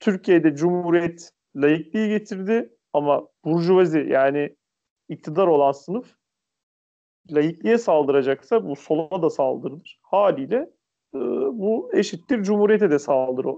[0.00, 4.56] Türkiye'de Cumhuriyet laikliği getirdi ama burjuvazi yani
[5.08, 6.16] iktidar olan sınıf
[7.30, 10.00] laikliğe saldıracaksa bu sola da saldırılır.
[10.02, 10.70] Haliyle
[11.14, 11.18] e,
[11.52, 13.52] bu eşittir Cumhuriyete de saldırı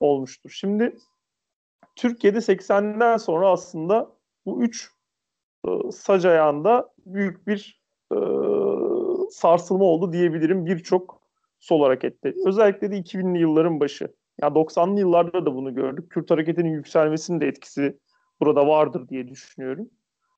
[0.00, 0.50] olmuştur.
[0.50, 0.96] Şimdi
[1.96, 4.12] Türkiye'de 80'den sonra aslında
[4.46, 4.90] bu üç
[5.66, 8.18] e, sac ayağında büyük bir e,
[9.30, 11.17] sarsılma oldu diyebilirim birçok
[11.60, 12.34] sol harekette.
[12.46, 14.08] Özellikle de 2000'li yılların başı.
[14.42, 16.10] Yani 90'lı yıllarda da bunu gördük.
[16.10, 17.98] Kürt hareketinin yükselmesinin de etkisi
[18.40, 19.90] burada vardır diye düşünüyorum.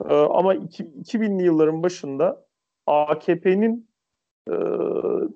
[0.09, 2.47] E, ama iki, 2000'li yılların başında
[2.87, 3.91] AKP'nin
[4.49, 4.55] e,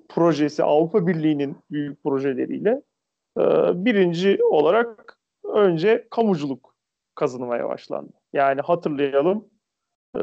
[0.09, 2.81] projesi, Avrupa Birliği'nin büyük projeleriyle
[3.37, 3.41] e,
[3.85, 6.75] birinci olarak önce kamuculuk
[7.15, 8.13] kazanmaya başlandı.
[8.33, 9.49] Yani hatırlayalım
[10.17, 10.19] e,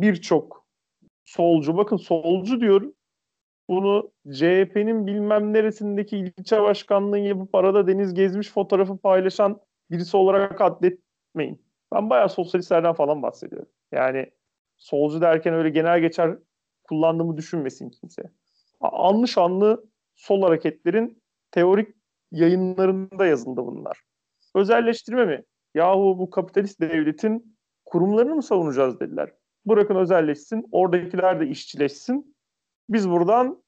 [0.00, 0.66] birçok
[1.24, 2.94] solcu, bakın solcu diyorum.
[3.70, 11.62] Bunu CHP'nin bilmem neresindeki ilçe başkanlığı yapıp arada deniz gezmiş fotoğrafı paylaşan birisi olarak adletmeyin.
[11.92, 13.68] Ben bayağı sosyalistlerden falan bahsediyorum.
[13.92, 14.30] Yani
[14.76, 16.38] solcu derken öyle genel geçer
[16.84, 18.22] kullandığımı düşünmesin kimse.
[18.80, 21.88] Anlı şanlı sol hareketlerin teorik
[22.32, 24.00] yayınlarında yazıldı bunlar.
[24.54, 25.44] Özelleştirme mi?
[25.74, 29.32] Yahu bu kapitalist devletin kurumlarını mı savunacağız dediler.
[29.66, 32.36] Bırakın özelleşsin, oradakiler de işçileşsin.
[32.90, 33.62] Biz buradan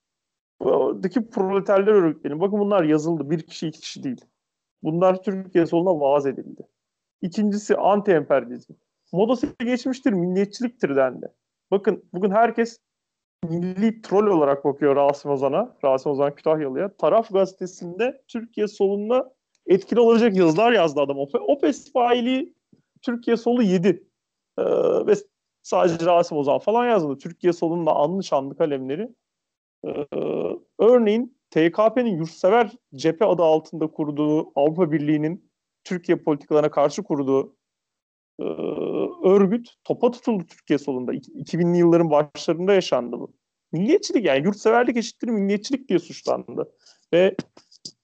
[0.60, 2.40] oradaki proleterler örgütleyelim.
[2.40, 3.30] Bakın bunlar yazıldı.
[3.30, 4.24] Bir kişi, iki kişi değil.
[4.82, 6.68] Bunlar Türkiye soluna vaaz edildi.
[7.22, 8.72] İkincisi anti-emperyalizm.
[9.12, 11.26] Modası geçmiştir, milliyetçiliktir dendi.
[11.70, 12.78] Bakın bugün herkes
[13.48, 15.76] milli troll olarak bakıyor Rasim Ozan'a.
[15.84, 16.96] Rasim Ozan Kütahyalı'ya.
[16.96, 19.34] Taraf gazetesinde Türkiye solunda
[19.66, 21.18] etkili olacak yazılar yazdı adam.
[21.48, 22.54] Opes faili
[23.02, 23.88] Türkiye solu 7.
[24.58, 24.62] Ee,
[25.06, 25.14] ve
[25.62, 27.18] sadece Rasim Ozan falan yazmadı.
[27.18, 29.08] Türkiye solunda anlı şanlı kalemleri.
[29.86, 30.06] Ee,
[30.78, 35.52] örneğin TKP'nin yurtsever cephe adı altında kurduğu Avrupa Birliği'nin
[35.84, 37.56] Türkiye politikalarına karşı kurduğu
[38.40, 38.44] e,
[39.24, 41.14] örgüt topa tutuldu Türkiye solunda.
[41.14, 43.32] 2000'li yılların başlarında yaşandı bu.
[43.72, 46.72] Milliyetçilik yani yurtseverlik eşittir milliyetçilik diye suçlandı.
[47.12, 47.36] Ve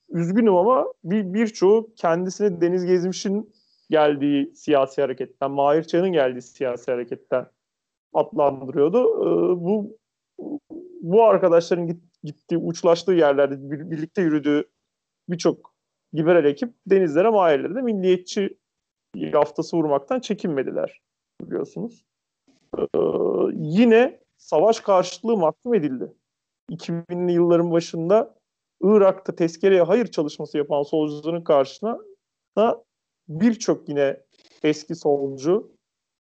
[0.08, 3.52] üzgünüm ama bir birçoğu kendisini Deniz Gezmiş'in
[3.90, 7.46] geldiği siyasi hareketten, Mahir Çağ'ın geldiği siyasi hareketten
[8.14, 8.98] adlandırıyordu.
[8.98, 9.98] Ee, bu
[11.00, 14.64] bu arkadaşların git, gittiği, uçlaştığı yerlerde bir, birlikte yürüdüğü
[15.28, 15.74] birçok
[16.14, 18.58] liberal ekip denizlere, mahirlere de milliyetçi
[19.14, 21.00] yaftası vurmaktan çekinmediler
[21.42, 22.04] biliyorsunuz.
[22.78, 22.82] Ee,
[23.52, 26.12] yine savaş karşıtlığı mahkum edildi.
[26.70, 28.34] 2000'li yılların başında
[28.82, 31.98] Irak'ta tezkereye hayır çalışması yapan solcuların karşısına
[33.28, 34.20] birçok yine
[34.62, 35.72] eski solcu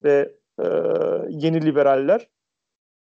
[0.04, 0.66] ve e,
[1.28, 2.28] yeni liberaller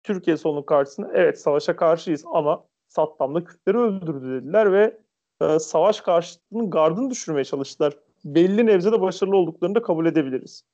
[0.02, 5.00] Türkiye solunun karşısında evet savaşa karşıyız ama Saddam da Kürtleri öldürdü dediler ve
[5.40, 7.96] e, savaş karşıtlığının gardını düşürmeye çalıştılar.
[8.24, 10.64] Belli nebzede başarılı olduklarını da kabul edebiliriz.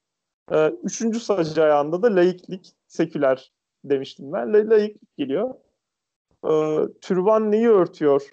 [0.53, 3.53] E, üçüncü sacı ayağında da laiklik, seküler
[3.85, 4.53] demiştim ben.
[4.53, 5.55] La, laiklik geliyor.
[6.45, 6.53] E,
[7.01, 8.29] türban neyi örtüyor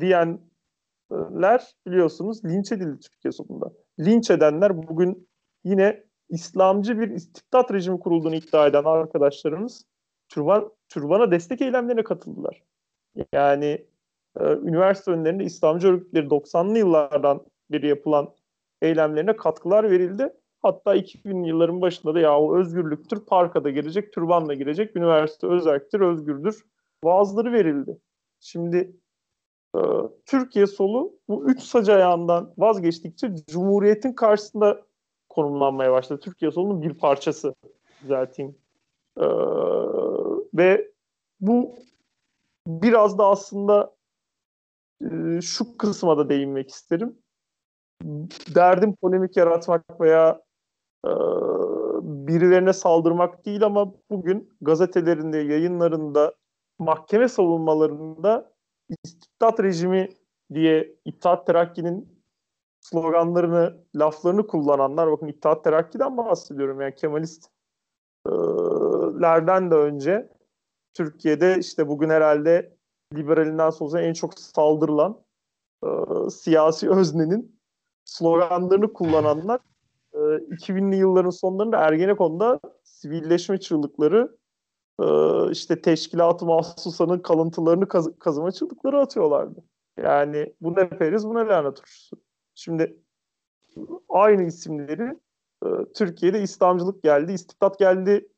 [0.00, 3.72] diyenler biliyorsunuz linç edildi Türkiye solunda.
[4.00, 5.28] Linç edenler bugün
[5.64, 9.84] yine İslamcı bir istibdat rejimi kurulduğunu iddia eden arkadaşlarımız
[10.28, 12.62] türban, türbana destek eylemlerine katıldılar.
[13.32, 13.86] Yani
[14.40, 18.34] e, üniversite önlerinde İslamcı örgütleri 90'lı yıllardan beri yapılan
[18.82, 20.32] eylemlerine katkılar verildi.
[20.62, 26.00] Hatta 2000 yılların başında da ya o özgürlüktür, parka da girecek, türbanla girecek, üniversite özelliktir,
[26.00, 26.64] özgürdür
[27.04, 27.98] vaazları verildi.
[28.40, 28.96] Şimdi
[30.26, 34.82] Türkiye solu bu üç sac ayağından vazgeçtikçe Cumhuriyet'in karşısında
[35.28, 36.20] konumlanmaya başladı.
[36.20, 37.54] Türkiye solunun bir parçası
[38.02, 38.56] düzelteyim.
[39.16, 39.26] E,
[40.54, 40.90] ve
[41.40, 41.74] bu
[42.66, 43.94] biraz da aslında
[45.02, 47.18] e, şu kısma da değinmek isterim.
[48.54, 50.42] Derdim polemik yaratmak veya
[51.06, 51.10] e,
[52.02, 56.34] birilerine saldırmak değil ama bugün gazetelerinde, yayınlarında,
[56.78, 58.52] mahkeme savunmalarında
[59.04, 60.08] istibdat rejimi
[60.54, 62.18] diye İttihat Terakki'nin
[62.80, 70.28] sloganlarını, laflarını kullananlar, bakın İttihat Terakki'den bahsediyorum yani Kemalistlerden de önce
[70.94, 72.76] Türkiye'de işte bugün herhalde
[73.14, 75.22] liberalinden sonra en çok saldırılan
[75.84, 75.88] e,
[76.30, 77.60] siyasi öznenin
[78.04, 79.60] sloganlarını kullananlar
[80.12, 84.38] e, 2000'li yılların sonlarında Ergenekon'da sivilleşme çığlıkları
[85.52, 89.64] işte teşkilat-ı mahsusanın kalıntılarını kaz- kazıma çığlıkları atıyorlardı.
[90.02, 91.82] Yani bu ne periz bu ne lanet.
[92.54, 93.02] Şimdi
[94.08, 95.18] aynı isimleri
[95.64, 98.28] e, Türkiye'de İslamcılık geldi, istibdat geldi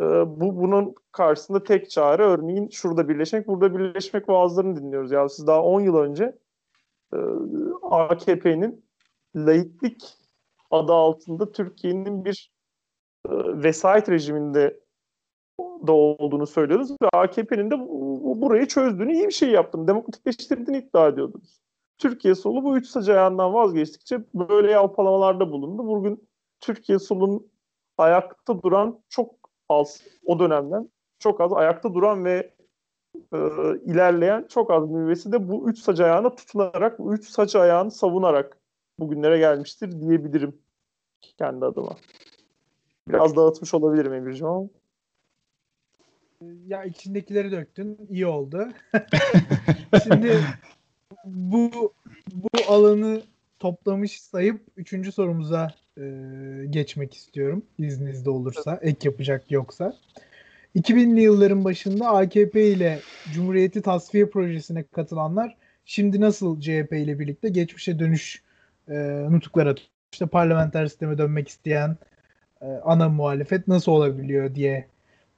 [0.00, 0.04] e,
[0.40, 5.12] bu bunun karşısında tek çare örneğin şurada birleşmek, burada birleşmek vaazlarını dinliyoruz.
[5.12, 6.38] Ya siz daha 10 yıl önce
[7.12, 7.18] e,
[7.90, 8.84] AKP'nin
[9.36, 10.16] laiklik
[10.70, 12.52] adı altında Türkiye'nin bir
[13.28, 14.80] e, vesayet rejiminde
[15.86, 21.08] da olduğunu söylüyoruz ve AKP'nin de bu, burayı çözdüğünü iyi bir şey yaptığını, demokratikleştirdiğini iddia
[21.08, 21.60] ediyordunuz.
[21.98, 25.86] Türkiye solu bu üç sac ayağından vazgeçtikçe böyle yalpalamalarda bulundu.
[25.86, 26.28] Bugün
[26.60, 27.46] Türkiye solunun
[27.98, 29.34] ayakta duran çok
[29.68, 30.88] az o dönemden
[31.18, 32.54] çok az ayakta duran ve
[33.32, 33.38] e,
[33.84, 38.58] ilerleyen çok az müvesi de bu üç saç ayağına tutunarak, bu üç saç ayağını savunarak
[38.98, 40.58] bugünlere gelmiştir diyebilirim
[41.38, 41.96] kendi adıma.
[43.08, 44.68] Biraz dağıtmış olabilirim Emir'cim ama.
[46.66, 47.98] Ya içindekileri döktün.
[48.10, 48.68] iyi oldu.
[50.02, 50.40] Şimdi
[51.24, 51.94] bu
[52.32, 53.22] bu alanı
[53.58, 56.02] toplamış sayıp üçüncü sorumuza e,
[56.70, 57.62] geçmek istiyorum.
[57.78, 58.78] İzninizde olursa.
[58.82, 59.96] Ek yapacak yoksa.
[60.76, 63.00] 2000'li yılların başında AKP ile
[63.32, 68.42] Cumhuriyeti Tasfiye Projesi'ne katılanlar şimdi nasıl CHP ile birlikte geçmişe dönüş
[68.88, 68.94] e,
[69.30, 69.88] nutuklar atıyor.
[70.12, 71.96] İşte parlamenter sisteme dönmek isteyen
[72.60, 74.86] e, ana muhalefet nasıl olabiliyor diye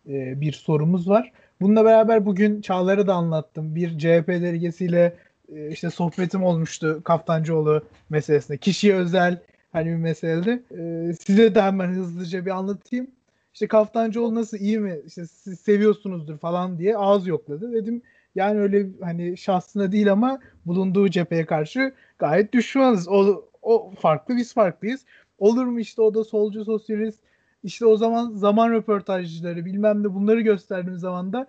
[0.09, 1.33] e, bir sorumuz var.
[1.61, 3.75] Bununla beraber bugün Çağlar'ı da anlattım.
[3.75, 5.17] Bir CHP delegesiyle
[5.53, 8.59] e, işte sohbetim olmuştu Kaftancıoğlu meselesinde.
[8.59, 10.63] Kişiye özel hani bir meselede.
[10.79, 13.07] E, size de hemen hızlıca bir anlatayım.
[13.55, 15.01] İşte Kaftancıoğlu nasıl iyi mi?
[15.07, 17.73] İşte siz seviyorsunuzdur falan diye ağız yokladı.
[17.73, 18.03] Dedim
[18.35, 23.09] yani öyle hani şahsına değil ama bulunduğu cepheye karşı gayet düşmanız.
[23.09, 25.05] O, o farklı biz farklıyız.
[25.39, 27.21] Olur mu işte o da solcu sosyalist.
[27.63, 31.47] İşte o zaman zaman röportajları bilmem ne bunları gösterdiğim zaman da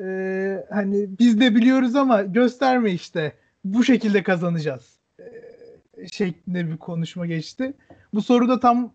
[0.00, 3.32] e, hani biz de biliyoruz ama gösterme işte
[3.64, 5.24] bu şekilde kazanacağız e,
[6.12, 7.72] şeklinde bir konuşma geçti.
[8.14, 8.92] Bu soru da tam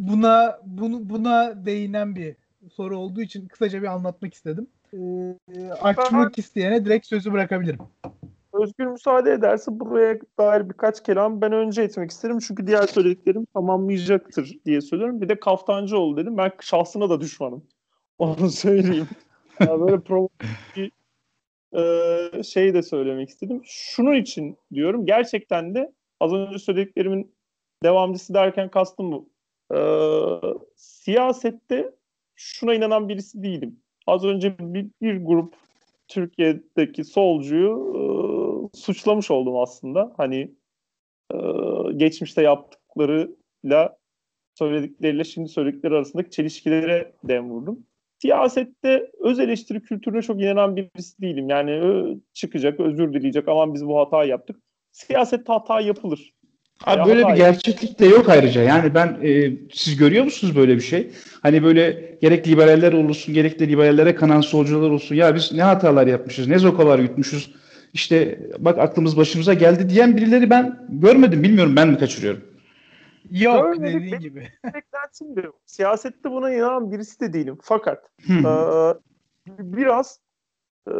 [0.00, 2.36] buna bunu, buna değinen bir
[2.72, 4.66] soru olduğu için kısaca bir anlatmak istedim.
[4.94, 7.78] E, açmak isteyene direkt sözü bırakabilirim.
[8.58, 12.38] Özgür müsaade ederse buraya dair birkaç kelam ben önce etmek isterim.
[12.38, 15.20] Çünkü diğer söylediklerim tamamlayacaktır diye söylüyorum.
[15.20, 16.36] Bir de Kaftancıoğlu dedim.
[16.36, 17.66] Ben şahsına da düşmanım.
[18.18, 19.08] Onu söyleyeyim.
[19.60, 20.92] yani böyle provokatif
[21.76, 23.62] e, şey de söylemek istedim.
[23.64, 25.06] Şunun için diyorum.
[25.06, 27.34] Gerçekten de az önce söylediklerimin
[27.82, 29.28] devamcısı derken kastım bu.
[29.74, 29.80] E,
[30.76, 31.92] siyasette
[32.36, 33.80] şuna inanan birisi değilim.
[34.06, 35.54] Az önce bir, bir grup
[36.08, 38.00] Türkiye'deki solcuyu e,
[38.74, 40.12] suçlamış oldum aslında.
[40.16, 40.50] Hani
[41.34, 41.38] e,
[41.96, 43.96] geçmişte yaptıklarıyla
[44.58, 47.86] söyledikleriyle şimdi söyledikleri arasındaki çelişkilere dem vurdum.
[48.22, 51.48] Siyasette öz eleştiri kültürüne çok inanan birisi değilim.
[51.48, 54.56] Yani çıkacak, özür dileyecek, aman biz bu hatayı yaptık.
[54.92, 56.32] Siyasette hata yapılır.
[56.84, 58.62] Abi ya böyle bir gerçeklik de yok ayrıca.
[58.62, 61.10] Yani ben e, siz görüyor musunuz böyle bir şey?
[61.42, 65.14] Hani böyle gerek liberaller olsun gerek de liberallere kanan solcular olsun.
[65.14, 67.54] Ya biz ne hatalar yapmışız, ne zokalar yutmuşuz.
[67.98, 71.42] İşte bak aklımız başımıza geldi diyen birileri ben görmedim.
[71.42, 72.42] Bilmiyorum ben mi kaçırıyorum?
[73.30, 74.48] Yok Görmedik, dediğin gibi.
[74.64, 75.54] Beklentim de yok.
[75.66, 77.58] Siyasette buna inanan birisi de değilim.
[77.62, 78.42] Fakat e,
[79.48, 80.20] biraz
[80.88, 80.92] e,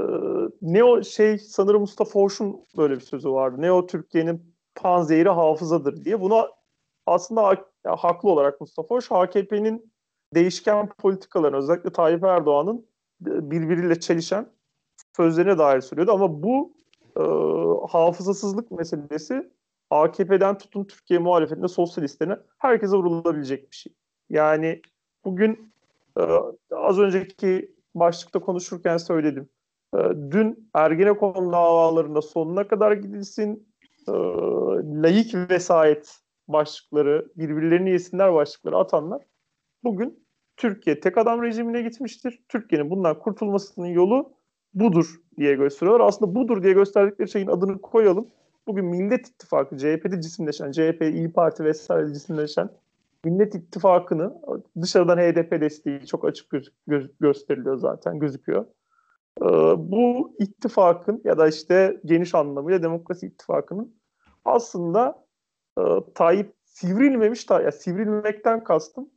[0.63, 3.63] Neo şey sanırım Mustafa Hoş'un böyle bir sözü vardı.
[3.63, 6.21] Neo Türkiye'nin panzehiri hafızadır diye.
[6.21, 6.49] Buna
[7.07, 7.57] aslında ha,
[7.99, 9.93] haklı olarak Mustafa Hoş AKP'nin
[10.35, 12.87] değişken politikalarını özellikle Tayyip Erdoğan'ın
[13.21, 14.47] birbiriyle çelişen
[15.17, 16.13] sözlerine dair söylüyordu.
[16.13, 16.78] Ama bu
[17.19, 17.23] e,
[17.89, 19.51] hafızasızlık meselesi
[19.91, 23.93] AKP'den tutun Türkiye muhalefetine, sosyalistlerine herkese vurulabilecek bir şey.
[24.31, 24.83] Yani
[25.25, 25.73] bugün
[26.19, 26.23] e,
[26.73, 29.49] az önceki başlıkta konuşurken söyledim.
[29.95, 29.99] E,
[30.31, 33.69] dün Ergenekon davalarında sonuna kadar gidilsin,
[34.09, 34.13] e,
[35.03, 39.23] layık vesayet başlıkları, birbirlerini yesinler başlıkları atanlar
[39.85, 42.43] bugün Türkiye tek adam rejimine gitmiştir.
[42.49, 44.38] Türkiye'nin bundan kurtulmasının yolu
[44.75, 46.07] budur diye gösteriyorlar.
[46.07, 48.29] Aslında budur diye gösterdikleri şeyin adını koyalım.
[48.67, 52.71] Bugün Millet İttifakı, CHP'de cisimleşen, CHP, İyi Parti vesaire cisimleşen
[53.25, 54.35] Millet İttifakı'nı
[54.83, 58.67] dışarıdan HDP desteği çok açık göz, göz, gösteriliyor zaten, gözüküyor.
[59.43, 63.97] Ee, bu ittifakın ya da işte geniş anlamıyla Demokrasi İttifakı'nın
[64.45, 65.25] aslında
[65.79, 65.83] e,
[66.15, 69.11] Tayyip sivrilmemiş, ya sivrilmekten kastım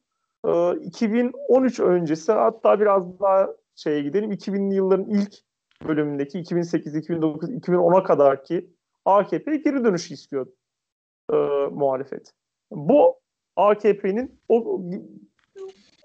[0.46, 5.34] e, 2013 öncesi hatta biraz daha şeye gidelim 2000'li yılların ilk
[5.88, 8.69] bölümündeki 2008, 2009, 2010'a kadar ki
[9.05, 10.51] AKP geri dönüşü istiyordu
[11.34, 11.36] e,
[11.71, 12.34] muhalefet.
[12.71, 13.19] Bu
[13.55, 14.81] AKP'nin o,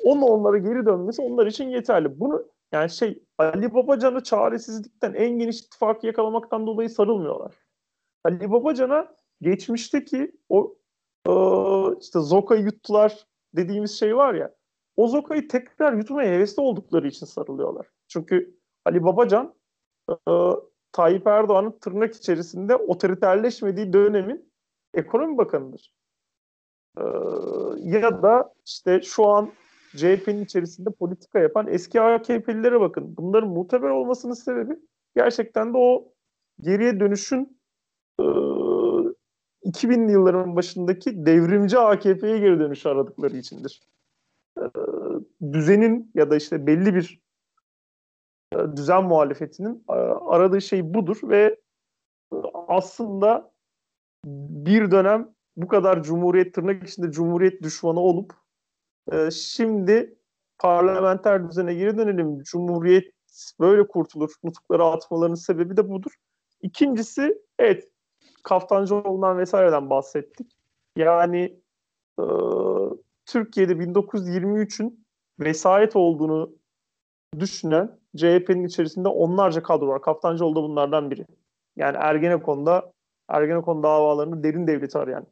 [0.04, 2.20] o normlara geri dönmesi onlar için yeterli.
[2.20, 7.54] Bunu yani şey Ali Babacan'ı çaresizlikten en geniş ittifakı yakalamaktan dolayı sarılmıyorlar.
[8.24, 10.76] Ali Babacan'a geçmişteki o
[11.26, 11.32] e,
[12.00, 13.26] işte Zoka'yı yuttular
[13.56, 14.54] dediğimiz şey var ya
[14.96, 17.86] o Zoka'yı tekrar yutmaya hevesli oldukları için sarılıyorlar.
[18.08, 19.54] Çünkü Ali Babacan
[20.10, 20.32] e,
[20.92, 24.52] Tayyip Erdoğan'ın tırnak içerisinde otoriterleşmediği dönemin
[24.94, 25.92] ekonomi bakanıdır.
[26.98, 27.02] E,
[27.78, 29.50] ya da işte şu an
[29.96, 33.16] CHP'nin içerisinde politika yapan eski AKP'lilere bakın.
[33.16, 34.78] Bunların muteber olmasının sebebi
[35.16, 36.12] gerçekten de o
[36.60, 37.60] geriye dönüşün
[38.20, 38.22] e,
[39.64, 43.80] 2000'li yılların başındaki devrimci AKP'ye geri dönüşü aradıkları içindir.
[44.66, 44.80] E,
[45.52, 47.20] düzenin ya da işte belli bir
[48.52, 51.60] e, düzen muhalefetinin e, aradığı şey budur ve
[52.68, 53.52] aslında
[54.24, 58.34] bir dönem bu kadar cumhuriyet tırnak içinde cumhuriyet düşmanı olup
[59.32, 60.18] şimdi
[60.58, 63.12] parlamenter düzene geri dönelim cumhuriyet
[63.60, 66.12] böyle kurtulur nutukları atmalarının sebebi de budur.
[66.62, 67.88] İkincisi evet
[68.42, 70.56] Kaftancıoğlu'ndan vesaireden bahsettik.
[70.96, 71.60] Yani
[73.26, 75.06] Türkiye'de 1923'ün
[75.40, 76.56] vesayet olduğunu
[77.38, 80.02] düşünen CHP'nin içerisinde onlarca kadro var.
[80.02, 81.26] Kaftancıoğlu da bunlardan biri.
[81.76, 82.92] Yani Ergenekon'da
[83.28, 85.26] Ergenekon davalarını derin devleti arayan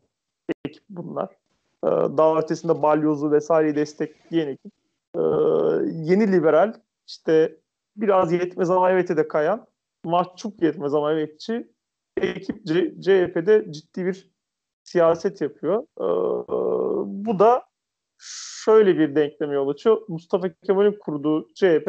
[0.65, 1.29] ekip bunlar.
[1.85, 4.73] Ee, daha ötesinde balyozu vesaireyi destekleyen ekip.
[5.17, 5.21] Ee,
[5.93, 6.75] yeni liberal
[7.07, 7.57] işte
[7.97, 9.67] biraz yetmez ama evete de kayan
[10.05, 11.69] mahcup yetmez ama evetçi
[12.17, 14.31] ekip C- CHP'de ciddi bir
[14.85, 15.83] siyaset yapıyor.
[15.83, 16.05] Ee,
[17.27, 17.63] bu da
[18.19, 20.03] şöyle bir denkleme yol açıyor.
[20.09, 21.87] Mustafa Kemal'in kurduğu CHP,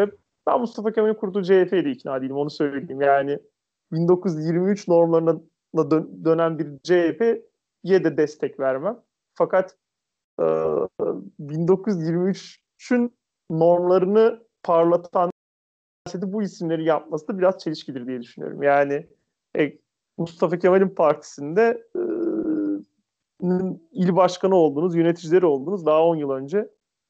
[0.48, 3.02] ben Mustafa Kemal'in kurduğu CHP'yle ikna değilim onu söyleyeyim.
[3.02, 3.40] Yani
[3.92, 5.42] 1923 normlarına
[5.92, 9.00] dön- dönen bir CHP'ye de destek vermem.
[9.34, 9.78] Fakat
[10.40, 10.44] e,
[11.40, 13.18] 1923'ün
[13.50, 15.32] normlarını parlatan
[16.16, 18.64] bu isimleri yapması da biraz çelişkidir diye düşünüyorum.
[18.64, 19.08] Yani
[19.58, 19.78] e,
[20.18, 22.00] Mustafa Kemal'in partisinde e,
[23.92, 26.70] il başkanı oldunuz, yöneticileri oldunuz daha 10 yıl önce.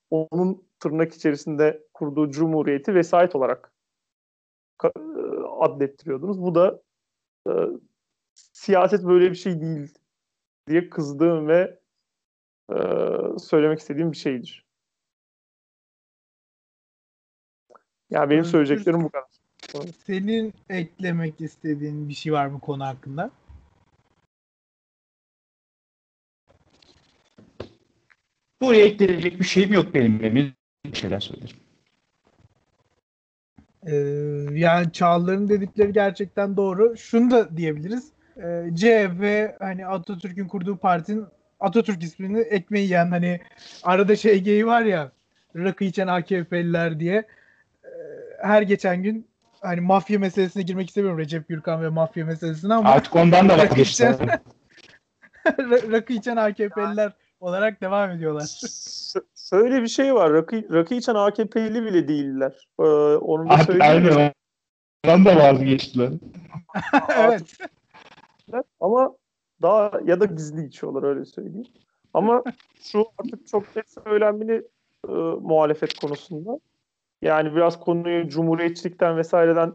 [0.09, 3.73] Onun tırnak içerisinde kurduğu cumhuriyeti vesayet olarak
[4.83, 4.89] e,
[5.59, 6.41] adlettiriyordunuz.
[6.41, 6.81] Bu da
[7.49, 7.51] e,
[8.33, 9.93] siyaset böyle bir şey değil
[10.67, 11.79] diye kızdığım ve
[12.71, 12.77] e,
[13.39, 14.65] söylemek istediğim bir şeydir.
[18.09, 19.25] Yani benim söyleyeceklerim bu kadar.
[20.05, 23.31] Senin eklemek istediğin bir şey var mı konu hakkında?
[28.61, 30.19] Buraya ekleyecek bir şeyim yok benim.
[30.19, 30.53] benim
[30.85, 31.57] bir şeyler söylerim.
[33.87, 33.95] Ee,
[34.59, 36.97] yani Çağlar'ın dedikleri gerçekten doğru.
[36.97, 38.11] Şunu da diyebiliriz.
[38.37, 41.25] Ee, CHP hani Atatürk'ün kurduğu partinin
[41.59, 43.39] Atatürk ismini ekmeği yiyen hani
[43.83, 45.11] arada şey geyi var ya
[45.55, 47.27] rakı içen AKP'liler diye
[47.83, 47.87] ee,
[48.41, 49.27] her geçen gün
[49.61, 54.15] hani mafya meselesine girmek istemiyorum Recep Gürkan ve mafya meselesine ama artık ondan da vazgeçti.
[55.91, 57.11] rakı içen AKP'liler
[57.45, 58.61] olarak devam ediyorlar.
[59.49, 60.33] Şöyle bir şey var.
[60.33, 62.67] Rakı, rakı içen AKP'li bile değiller.
[62.79, 62.83] Ee,
[63.15, 64.07] onu da söyleyeyim.
[64.07, 64.33] Aynen.
[65.05, 66.09] Ondan da vazgeçtiler.
[67.17, 67.43] evet.
[68.79, 69.15] Ama
[69.61, 71.67] daha ya da gizli içiyorlar öyle söyleyeyim.
[72.13, 72.43] Ama
[72.81, 74.67] şu artık çok net söylenmeli
[75.07, 76.59] e, muhalefet konusunda.
[77.21, 79.73] Yani biraz konuyu cumhuriyetçilikten vesaireden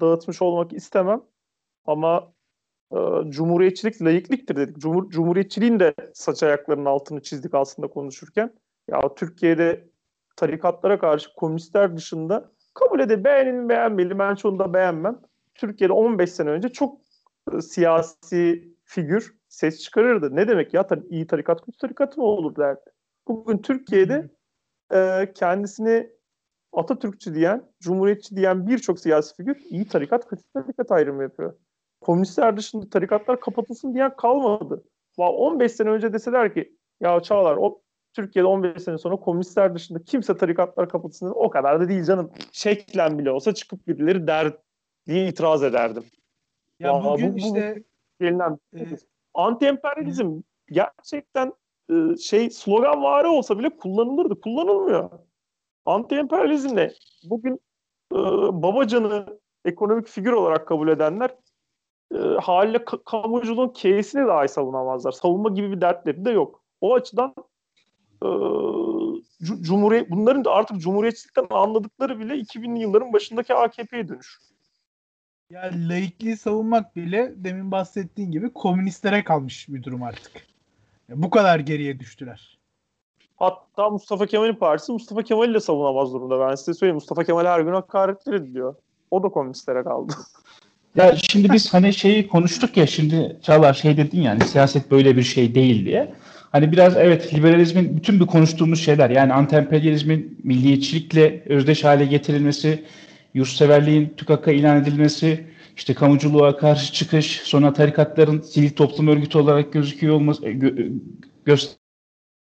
[0.00, 1.22] dağıtmış olmak istemem.
[1.86, 2.32] Ama
[3.28, 4.78] cumhuriyetçilik layıklıktır dedik.
[4.78, 8.54] Cumhur, cumhuriyetçiliğin de saç ayaklarının altını çizdik aslında konuşurken.
[8.88, 9.88] Ya Türkiye'de
[10.36, 15.20] tarikatlara karşı komünistler dışında kabul edin beğenin beğenmeli ben çoğunu da beğenmem.
[15.54, 17.00] Türkiye'de 15 sene önce çok
[17.52, 20.36] e, siyasi figür ses çıkarırdı.
[20.36, 22.90] Ne demek ya tar- iyi tarikat kötü tarikat mı olur derdi.
[23.28, 24.30] Bugün Türkiye'de
[24.94, 26.10] e, kendisini
[26.72, 31.54] Atatürkçü diyen, Cumhuriyetçi diyen birçok siyasi figür iyi tarikat kötü tarikat ayrımı yapıyor.
[32.04, 34.84] Komünistler dışında tarikatlar kapatılsın diyen kalmadı.
[35.16, 37.80] 15 sene önce deseler ki ya Çağlar o
[38.12, 42.32] Türkiye'de 15 sene sonra komünistler dışında kimse tarikatlar kapatılsın o kadar da değil canım.
[42.52, 44.52] Şeklen bile olsa çıkıp birileri der
[45.06, 46.04] diye itiraz ederdim.
[46.80, 47.82] Ya Aa, bugün bu, işte
[48.20, 48.86] gelinen e,
[49.34, 51.52] anti-emperyalizm gerçekten
[51.90, 54.40] e, şey slogan var olsa bile kullanılırdı.
[54.40, 55.10] Kullanılmıyor.
[55.86, 57.60] Anti-emperyalizmle bugün
[58.12, 58.18] e,
[58.62, 61.30] Babacan'ı ekonomik figür olarak kabul edenler
[62.14, 65.12] e, haliyle kamuculuğun K'sini dahi savunamazlar.
[65.12, 66.62] Savunma gibi bir dertleri de yok.
[66.80, 67.34] O açıdan
[68.22, 68.28] e,
[69.40, 74.38] Cumhuriyet bunların da artık Cumhuriyetçilikten anladıkları bile 2000'li yılların başındaki AKP'ye dönüş.
[75.50, 80.32] Ya laikliği savunmak bile demin bahsettiğin gibi komünistlere kalmış bir durum artık.
[81.08, 82.58] Ya bu kadar geriye düştüler.
[83.36, 86.48] Hatta Mustafa Kemal'in partisi Mustafa Kemal'i de savunamaz durumda.
[86.48, 86.94] Ben size söyleyeyim.
[86.94, 88.74] Mustafa Kemal her gün hakaretler ediliyor.
[89.10, 90.12] O da komünistlere kaldı.
[90.96, 95.22] Ya şimdi biz hani şeyi konuştuk ya şimdi Çağlar şey dedin yani siyaset böyle bir
[95.22, 96.14] şey değil diye.
[96.52, 102.84] Hani biraz evet liberalizmin bütün bir konuştuğumuz şeyler yani anti-emperyalizmin milliyetçilikle özdeş hale getirilmesi,
[103.34, 110.14] yurtseverliğin TÜKAK'a ilan edilmesi, işte kamuculuğa karşı çıkış, sonra tarikatların sivil toplum örgütü olarak gözüküyor
[110.14, 110.88] olması, gö,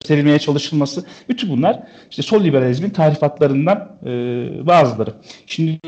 [0.02, 4.10] gösterilmeye çalışılması, bütün bunlar işte sol liberalizmin tarifatlarından e,
[4.66, 5.14] bazıları.
[5.46, 5.78] Şimdi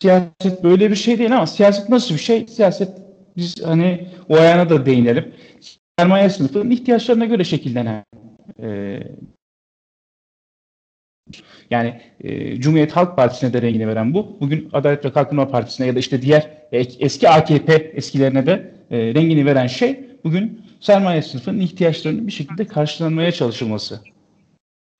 [0.00, 2.46] siyaset böyle bir şey değil ama siyaset nasıl bir şey?
[2.46, 2.88] Siyaset
[3.36, 5.32] biz hani o ayağına da değinelim.
[5.98, 8.04] Sermaye sınıfının ihtiyaçlarına göre şekillenen
[8.62, 9.00] e,
[11.70, 14.36] yani e, Cumhuriyet Halk Partisi'ne de rengini veren bu.
[14.40, 18.98] Bugün Adalet ve Kalkınma Partisi'ne ya da işte diğer e, eski AKP eskilerine de e,
[19.14, 24.00] rengini veren şey bugün sermaye sınıfının ihtiyaçlarının bir şekilde karşılanmaya çalışılması.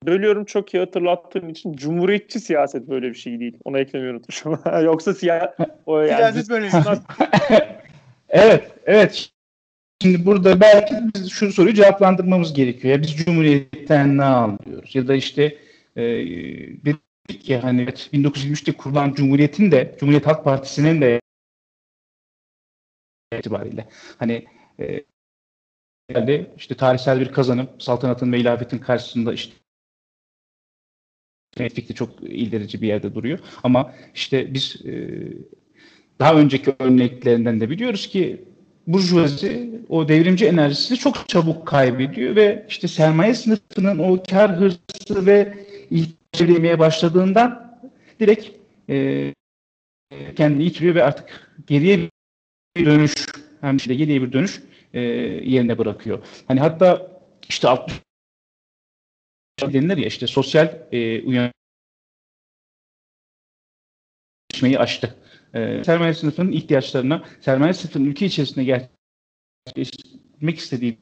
[0.07, 3.59] Bölüyorum çok iyi hatırlattığın için cumhuriyetçi siyaset böyle bir şey değil.
[3.64, 4.61] Ona eklemeyi unutmuşum.
[4.85, 6.81] Yoksa siya o yani siyaset böyle bir şey.
[8.29, 9.31] evet, evet.
[10.03, 12.94] Şimdi burada belki biz şu soruyu cevaplandırmamız gerekiyor.
[12.94, 14.94] Ya biz Cumhuriyet'ten ne alıyoruz?
[14.94, 15.59] Ya da işte
[15.97, 16.03] e,
[16.85, 21.21] dedik ki hani 1923'te kurulan Cumhuriyet'in de Cumhuriyet Halk Partisi'nin de
[23.38, 23.88] itibariyle
[24.19, 24.44] hani
[24.81, 25.04] e,
[26.57, 29.55] işte tarihsel bir kazanım saltanatın ve ilafetin karşısında işte
[31.57, 33.38] fikri çok ilerici bir yerde duruyor.
[33.63, 35.11] Ama işte biz e,
[36.19, 38.44] daha önceki örneklerinden de biliyoruz ki
[38.87, 45.67] burjuvazi o devrimci enerjisini çok çabuk kaybediyor ve işte sermaye sınıfının o kar hırsı ve
[45.90, 47.79] ihtiyaç başladığından
[48.21, 48.48] direkt
[48.88, 49.35] e,
[50.37, 52.11] kendini yitiriyor ve artık geriye
[52.77, 53.15] bir dönüş
[53.61, 54.63] hem de geriye bir dönüş
[54.95, 55.01] e,
[55.51, 56.27] yerine bırakıyor.
[56.49, 58.01] Hani hatta işte 60
[59.63, 61.53] denilir ya işte sosyal e, uyanış
[64.65, 65.15] bütünleşmeyi aştı.
[65.55, 68.88] E, sermaye sınıfının ihtiyaçlarına, sermaye sınıfının ülke içerisinde
[69.67, 70.99] gerçekleştirmek istediği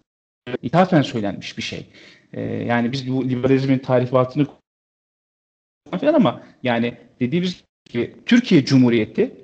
[0.62, 1.86] ithafen söylenmiş bir şey.
[2.32, 4.46] E, yani biz bu liberalizmin tarifatını
[6.00, 9.41] falan ama yani dediğimiz gibi Türkiye Cumhuriyeti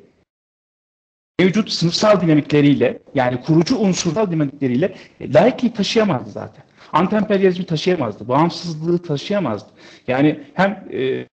[1.38, 6.64] mevcut sınıfsal dinamikleriyle yani kurucu unsursal dinamikleriyle e, laikliği taşıyamazdı zaten.
[6.92, 8.28] Antemperyalizmi taşıyamazdı.
[8.28, 9.70] Bağımsızlığı taşıyamazdı.
[10.08, 11.26] Yani hem e,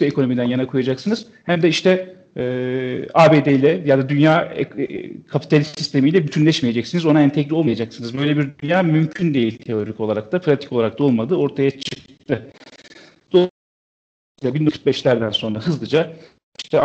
[0.00, 2.42] ekonomiden yana koyacaksınız hem de işte e,
[3.14, 7.06] ABD ile ya da dünya e, e, kapitalist sistemiyle bütünleşmeyeceksiniz.
[7.06, 8.18] Ona entegre olmayacaksınız.
[8.18, 11.34] Böyle bir dünya mümkün değil teorik olarak da, pratik olarak da olmadı.
[11.34, 12.52] Ortaya çıktı.
[13.32, 13.50] Dolayısıyla
[14.42, 16.12] 1945'lerden sonra hızlıca
[16.64, 16.80] işte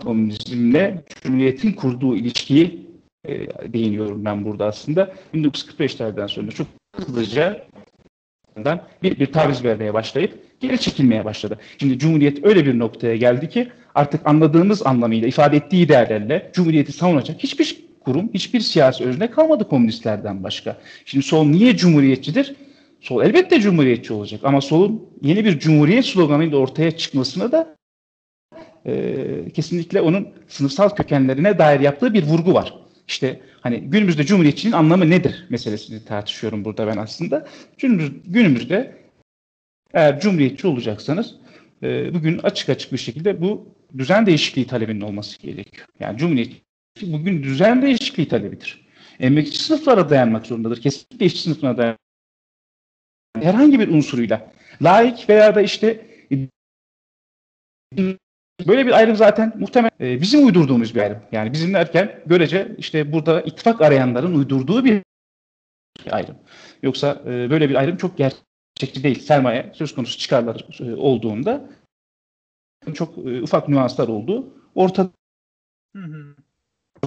[0.00, 2.86] komünizmle Cumhuriyet'in kurduğu ilişkiyi
[3.24, 3.32] e,
[3.72, 5.14] değiniyorum ben burada aslında.
[5.34, 7.66] 1945'lerden sonra çok hızlıca
[9.02, 11.58] bir, bir taviz vermeye başlayıp geri çekilmeye başladı.
[11.78, 17.42] Şimdi Cumhuriyet öyle bir noktaya geldi ki artık anladığımız anlamıyla ifade ettiği değerlerle Cumhuriyeti savunacak
[17.42, 20.80] hiçbir kurum, hiçbir siyasi özne kalmadı komünistlerden başka.
[21.04, 22.54] Şimdi sol niye cumhuriyetçidir?
[23.00, 27.76] Sol elbette cumhuriyetçi olacak ama solun yeni bir cumhuriyet sloganıyla ortaya çıkmasına da
[28.86, 32.74] e, kesinlikle onun sınıfsal kökenlerine dair yaptığı bir vurgu var.
[33.08, 37.46] İşte hani günümüzde cumhuriyetçiliğin anlamı nedir meselesini tartışıyorum burada ben aslında.
[37.78, 38.96] Günümüz, günümüzde
[39.94, 41.36] eğer cumhuriyetçi olacaksanız
[41.82, 45.86] e, bugün açık açık bir şekilde bu düzen değişikliği talebinin olması gerekiyor.
[46.00, 46.62] Yani cumhuriyetçi
[47.02, 48.86] bugün düzen değişikliği talebidir.
[49.20, 50.80] Emekçi sınıflara dayanmak zorundadır.
[50.80, 52.00] Kesinlikle işçi sınıfına dayanmak
[53.40, 54.52] herhangi bir unsuruyla
[54.82, 56.06] laik veya da işte
[58.68, 61.18] Böyle bir ayrım zaten muhtemelen e, bizim uydurduğumuz bir ayrım.
[61.32, 65.02] Yani bizim derken görece işte burada ittifak arayanların uydurduğu bir
[66.10, 66.36] ayrım.
[66.82, 69.20] Yoksa e, böyle bir ayrım çok gerçekçi değil.
[69.20, 71.70] Sermaye söz konusu çıkarlar e, olduğunda
[72.94, 74.54] çok e, ufak nüanslar oldu.
[74.74, 75.10] Ortada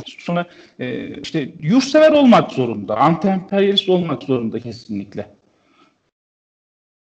[0.05, 0.45] Sonra
[0.79, 5.32] e, işte yurtsever olmak zorunda, anti-emperyalist olmak zorunda kesinlikle.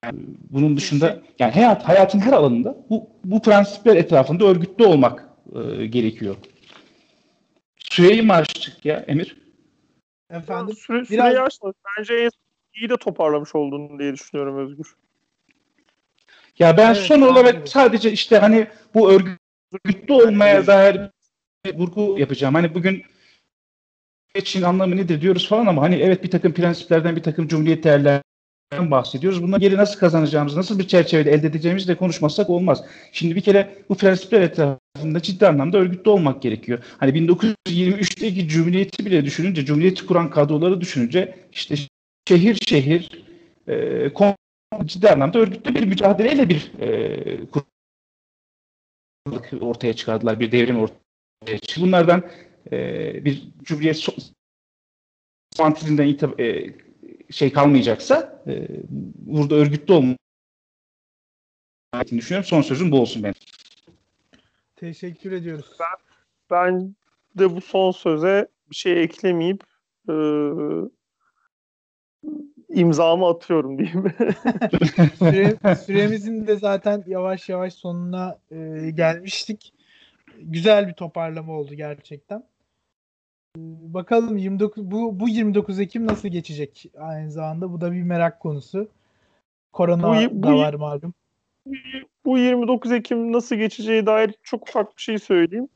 [0.03, 0.19] Yani
[0.49, 6.35] bunun dışında yani hayat hayatın her alanında bu bu prensipler etrafında örgütlü olmak e, gerekiyor.
[7.79, 9.37] Süreyi mi açtık ya Emir?
[10.29, 10.75] Efendim?
[10.75, 11.47] Süre, süreyi biraz...
[11.47, 11.75] açtık.
[11.97, 12.29] Bence en
[12.75, 14.95] iyi de toparlamış olduğunu diye düşünüyorum Özgür.
[16.59, 17.69] Ya ben evet, son olarak evet.
[17.69, 21.01] sadece işte hani bu örgütlü olmaya dair
[21.65, 22.53] bir vurgu yapacağım.
[22.53, 23.03] Hani bugün
[24.35, 28.21] için anlamı nedir diyoruz falan ama hani evet bir takım prensiplerden bir takım cumhuriyet değerler
[28.71, 29.43] bahsediyoruz.
[29.43, 32.83] Bunları geri nasıl kazanacağımız, nasıl bir çerçevede elde edeceğimizi de konuşmazsak olmaz.
[33.11, 36.83] Şimdi bir kere bu prensipler etrafında ciddi anlamda örgütlü olmak gerekiyor.
[36.97, 41.75] Hani 1923'teki Cumhuriyeti bile düşününce, Cumhuriyeti kuran kadroları düşününce işte
[42.27, 43.25] şehir şehir
[43.67, 44.11] e,
[44.85, 47.39] ciddi anlamda örgütlü bir mücadeleyle bir e,
[49.61, 51.81] ortaya çıkardılar, bir devrim ortaya çıktı.
[51.81, 52.23] Bunlardan
[52.71, 54.11] e, bir Cumhuriyet so
[55.55, 56.73] fantezinden e,
[57.31, 58.67] şey kalmayacaksa e,
[59.19, 60.17] burada örgütlü olmak
[62.11, 62.47] düşünüyorum.
[62.47, 63.35] Son sözüm bu olsun benim.
[64.75, 65.71] Teşekkür ediyoruz.
[65.79, 65.97] Ben,
[66.51, 66.95] ben
[67.35, 69.63] de bu son söze bir şey eklemeyip
[70.09, 70.15] e,
[72.69, 74.03] imzamı atıyorum diyeyim.
[75.19, 79.73] Süre, süremizin de zaten yavaş yavaş sonuna e, gelmiştik.
[80.39, 82.43] Güzel bir toparlama oldu gerçekten.
[83.93, 88.87] Bakalım 29 bu bu 29 Ekim nasıl geçecek aynı zamanda bu da bir merak konusu.
[89.73, 91.13] Korona bu, bu, da var malum.
[92.25, 95.69] Bu 29 Ekim nasıl geçeceği dair çok ufak bir şey söyleyeyim.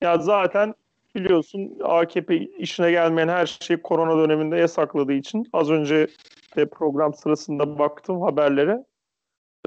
[0.00, 0.74] Ya zaten
[1.14, 6.08] biliyorsun AKP işine gelmeyen her şeyi korona döneminde yasakladığı için az önce
[6.56, 8.84] de program sırasında baktım haberlere.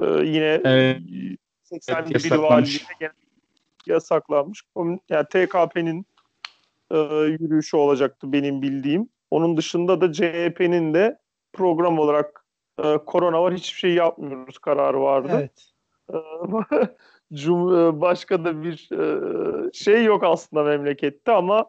[0.02, 1.00] Ee, yine evet.
[1.70, 3.12] 80'de evet, biri valiliğine
[3.86, 4.62] yasaklanmış.
[5.08, 6.06] Yani TKP'nin
[6.90, 6.96] e,
[7.40, 9.08] yürüyüşü olacaktı benim bildiğim.
[9.30, 11.18] Onun dışında da CHP'nin de
[11.52, 12.44] program olarak
[12.84, 15.32] e, korona var hiçbir şey yapmıyoruz kararı vardı.
[15.32, 15.72] Evet.
[17.32, 21.66] Cum e, başka da bir e, şey yok aslında memlekette ama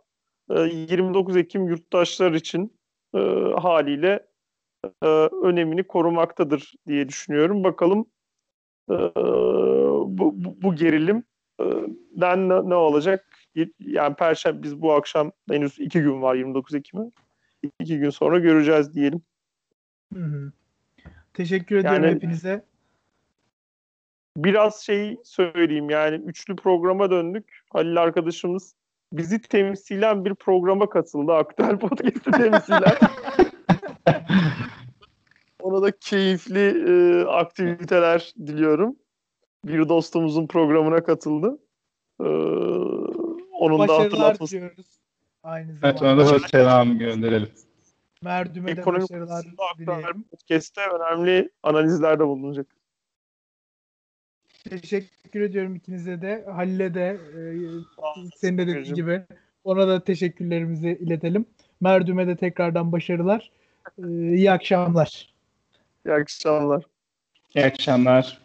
[0.50, 2.80] 29 e, Ekim yurttaşlar için
[3.58, 4.28] haliyle
[5.44, 7.64] önemini korumaktadır diye düşünüyorum.
[7.64, 8.06] Bakalım
[8.90, 11.24] bu, bu, bu gerilim
[12.12, 13.39] den ne, ne olacak?
[13.80, 17.12] Yani Perşembe biz bu akşam henüz iki gün var 29 Ekim'e.
[17.80, 19.22] İki gün sonra göreceğiz diyelim.
[20.14, 20.52] Hı hı.
[21.34, 22.66] Teşekkür ederim yani, hepinize.
[24.38, 27.64] Biraz şey söyleyeyim yani üçlü programa döndük.
[27.70, 28.76] Halil arkadaşımız
[29.14, 31.34] bizi temsilen bir programa katıldı.
[31.34, 32.98] Aktüel Podcast'ı temsilen.
[35.62, 38.96] Ona da keyifli e, aktiviteler diliyorum.
[39.66, 41.60] bir dostumuzun programına katıldı.
[42.22, 42.26] Ee,
[43.60, 44.56] onun da Başarılar hatırlatması.
[44.56, 44.86] diliyoruz.
[45.44, 46.24] Aynı Evet zamanda.
[46.24, 47.50] ona da selam gönderelim.
[48.22, 49.46] Merdüme de Ekonomi başarılar
[49.78, 50.24] dileyelim.
[50.24, 52.68] podcast'te önemli analizlerde bulunacak.
[54.70, 56.46] Teşekkür ediyorum ikinize de.
[56.52, 57.40] Halil'e de e,
[58.36, 59.22] senin de dediğin gibi
[59.64, 61.46] ona da teşekkürlerimizi iletelim.
[61.82, 63.52] Merdüme de tekrardan başarılar.
[63.98, 65.34] E, iyi akşamlar.
[66.06, 66.84] İyi akşamlar.
[67.56, 68.38] İyi akşamlar.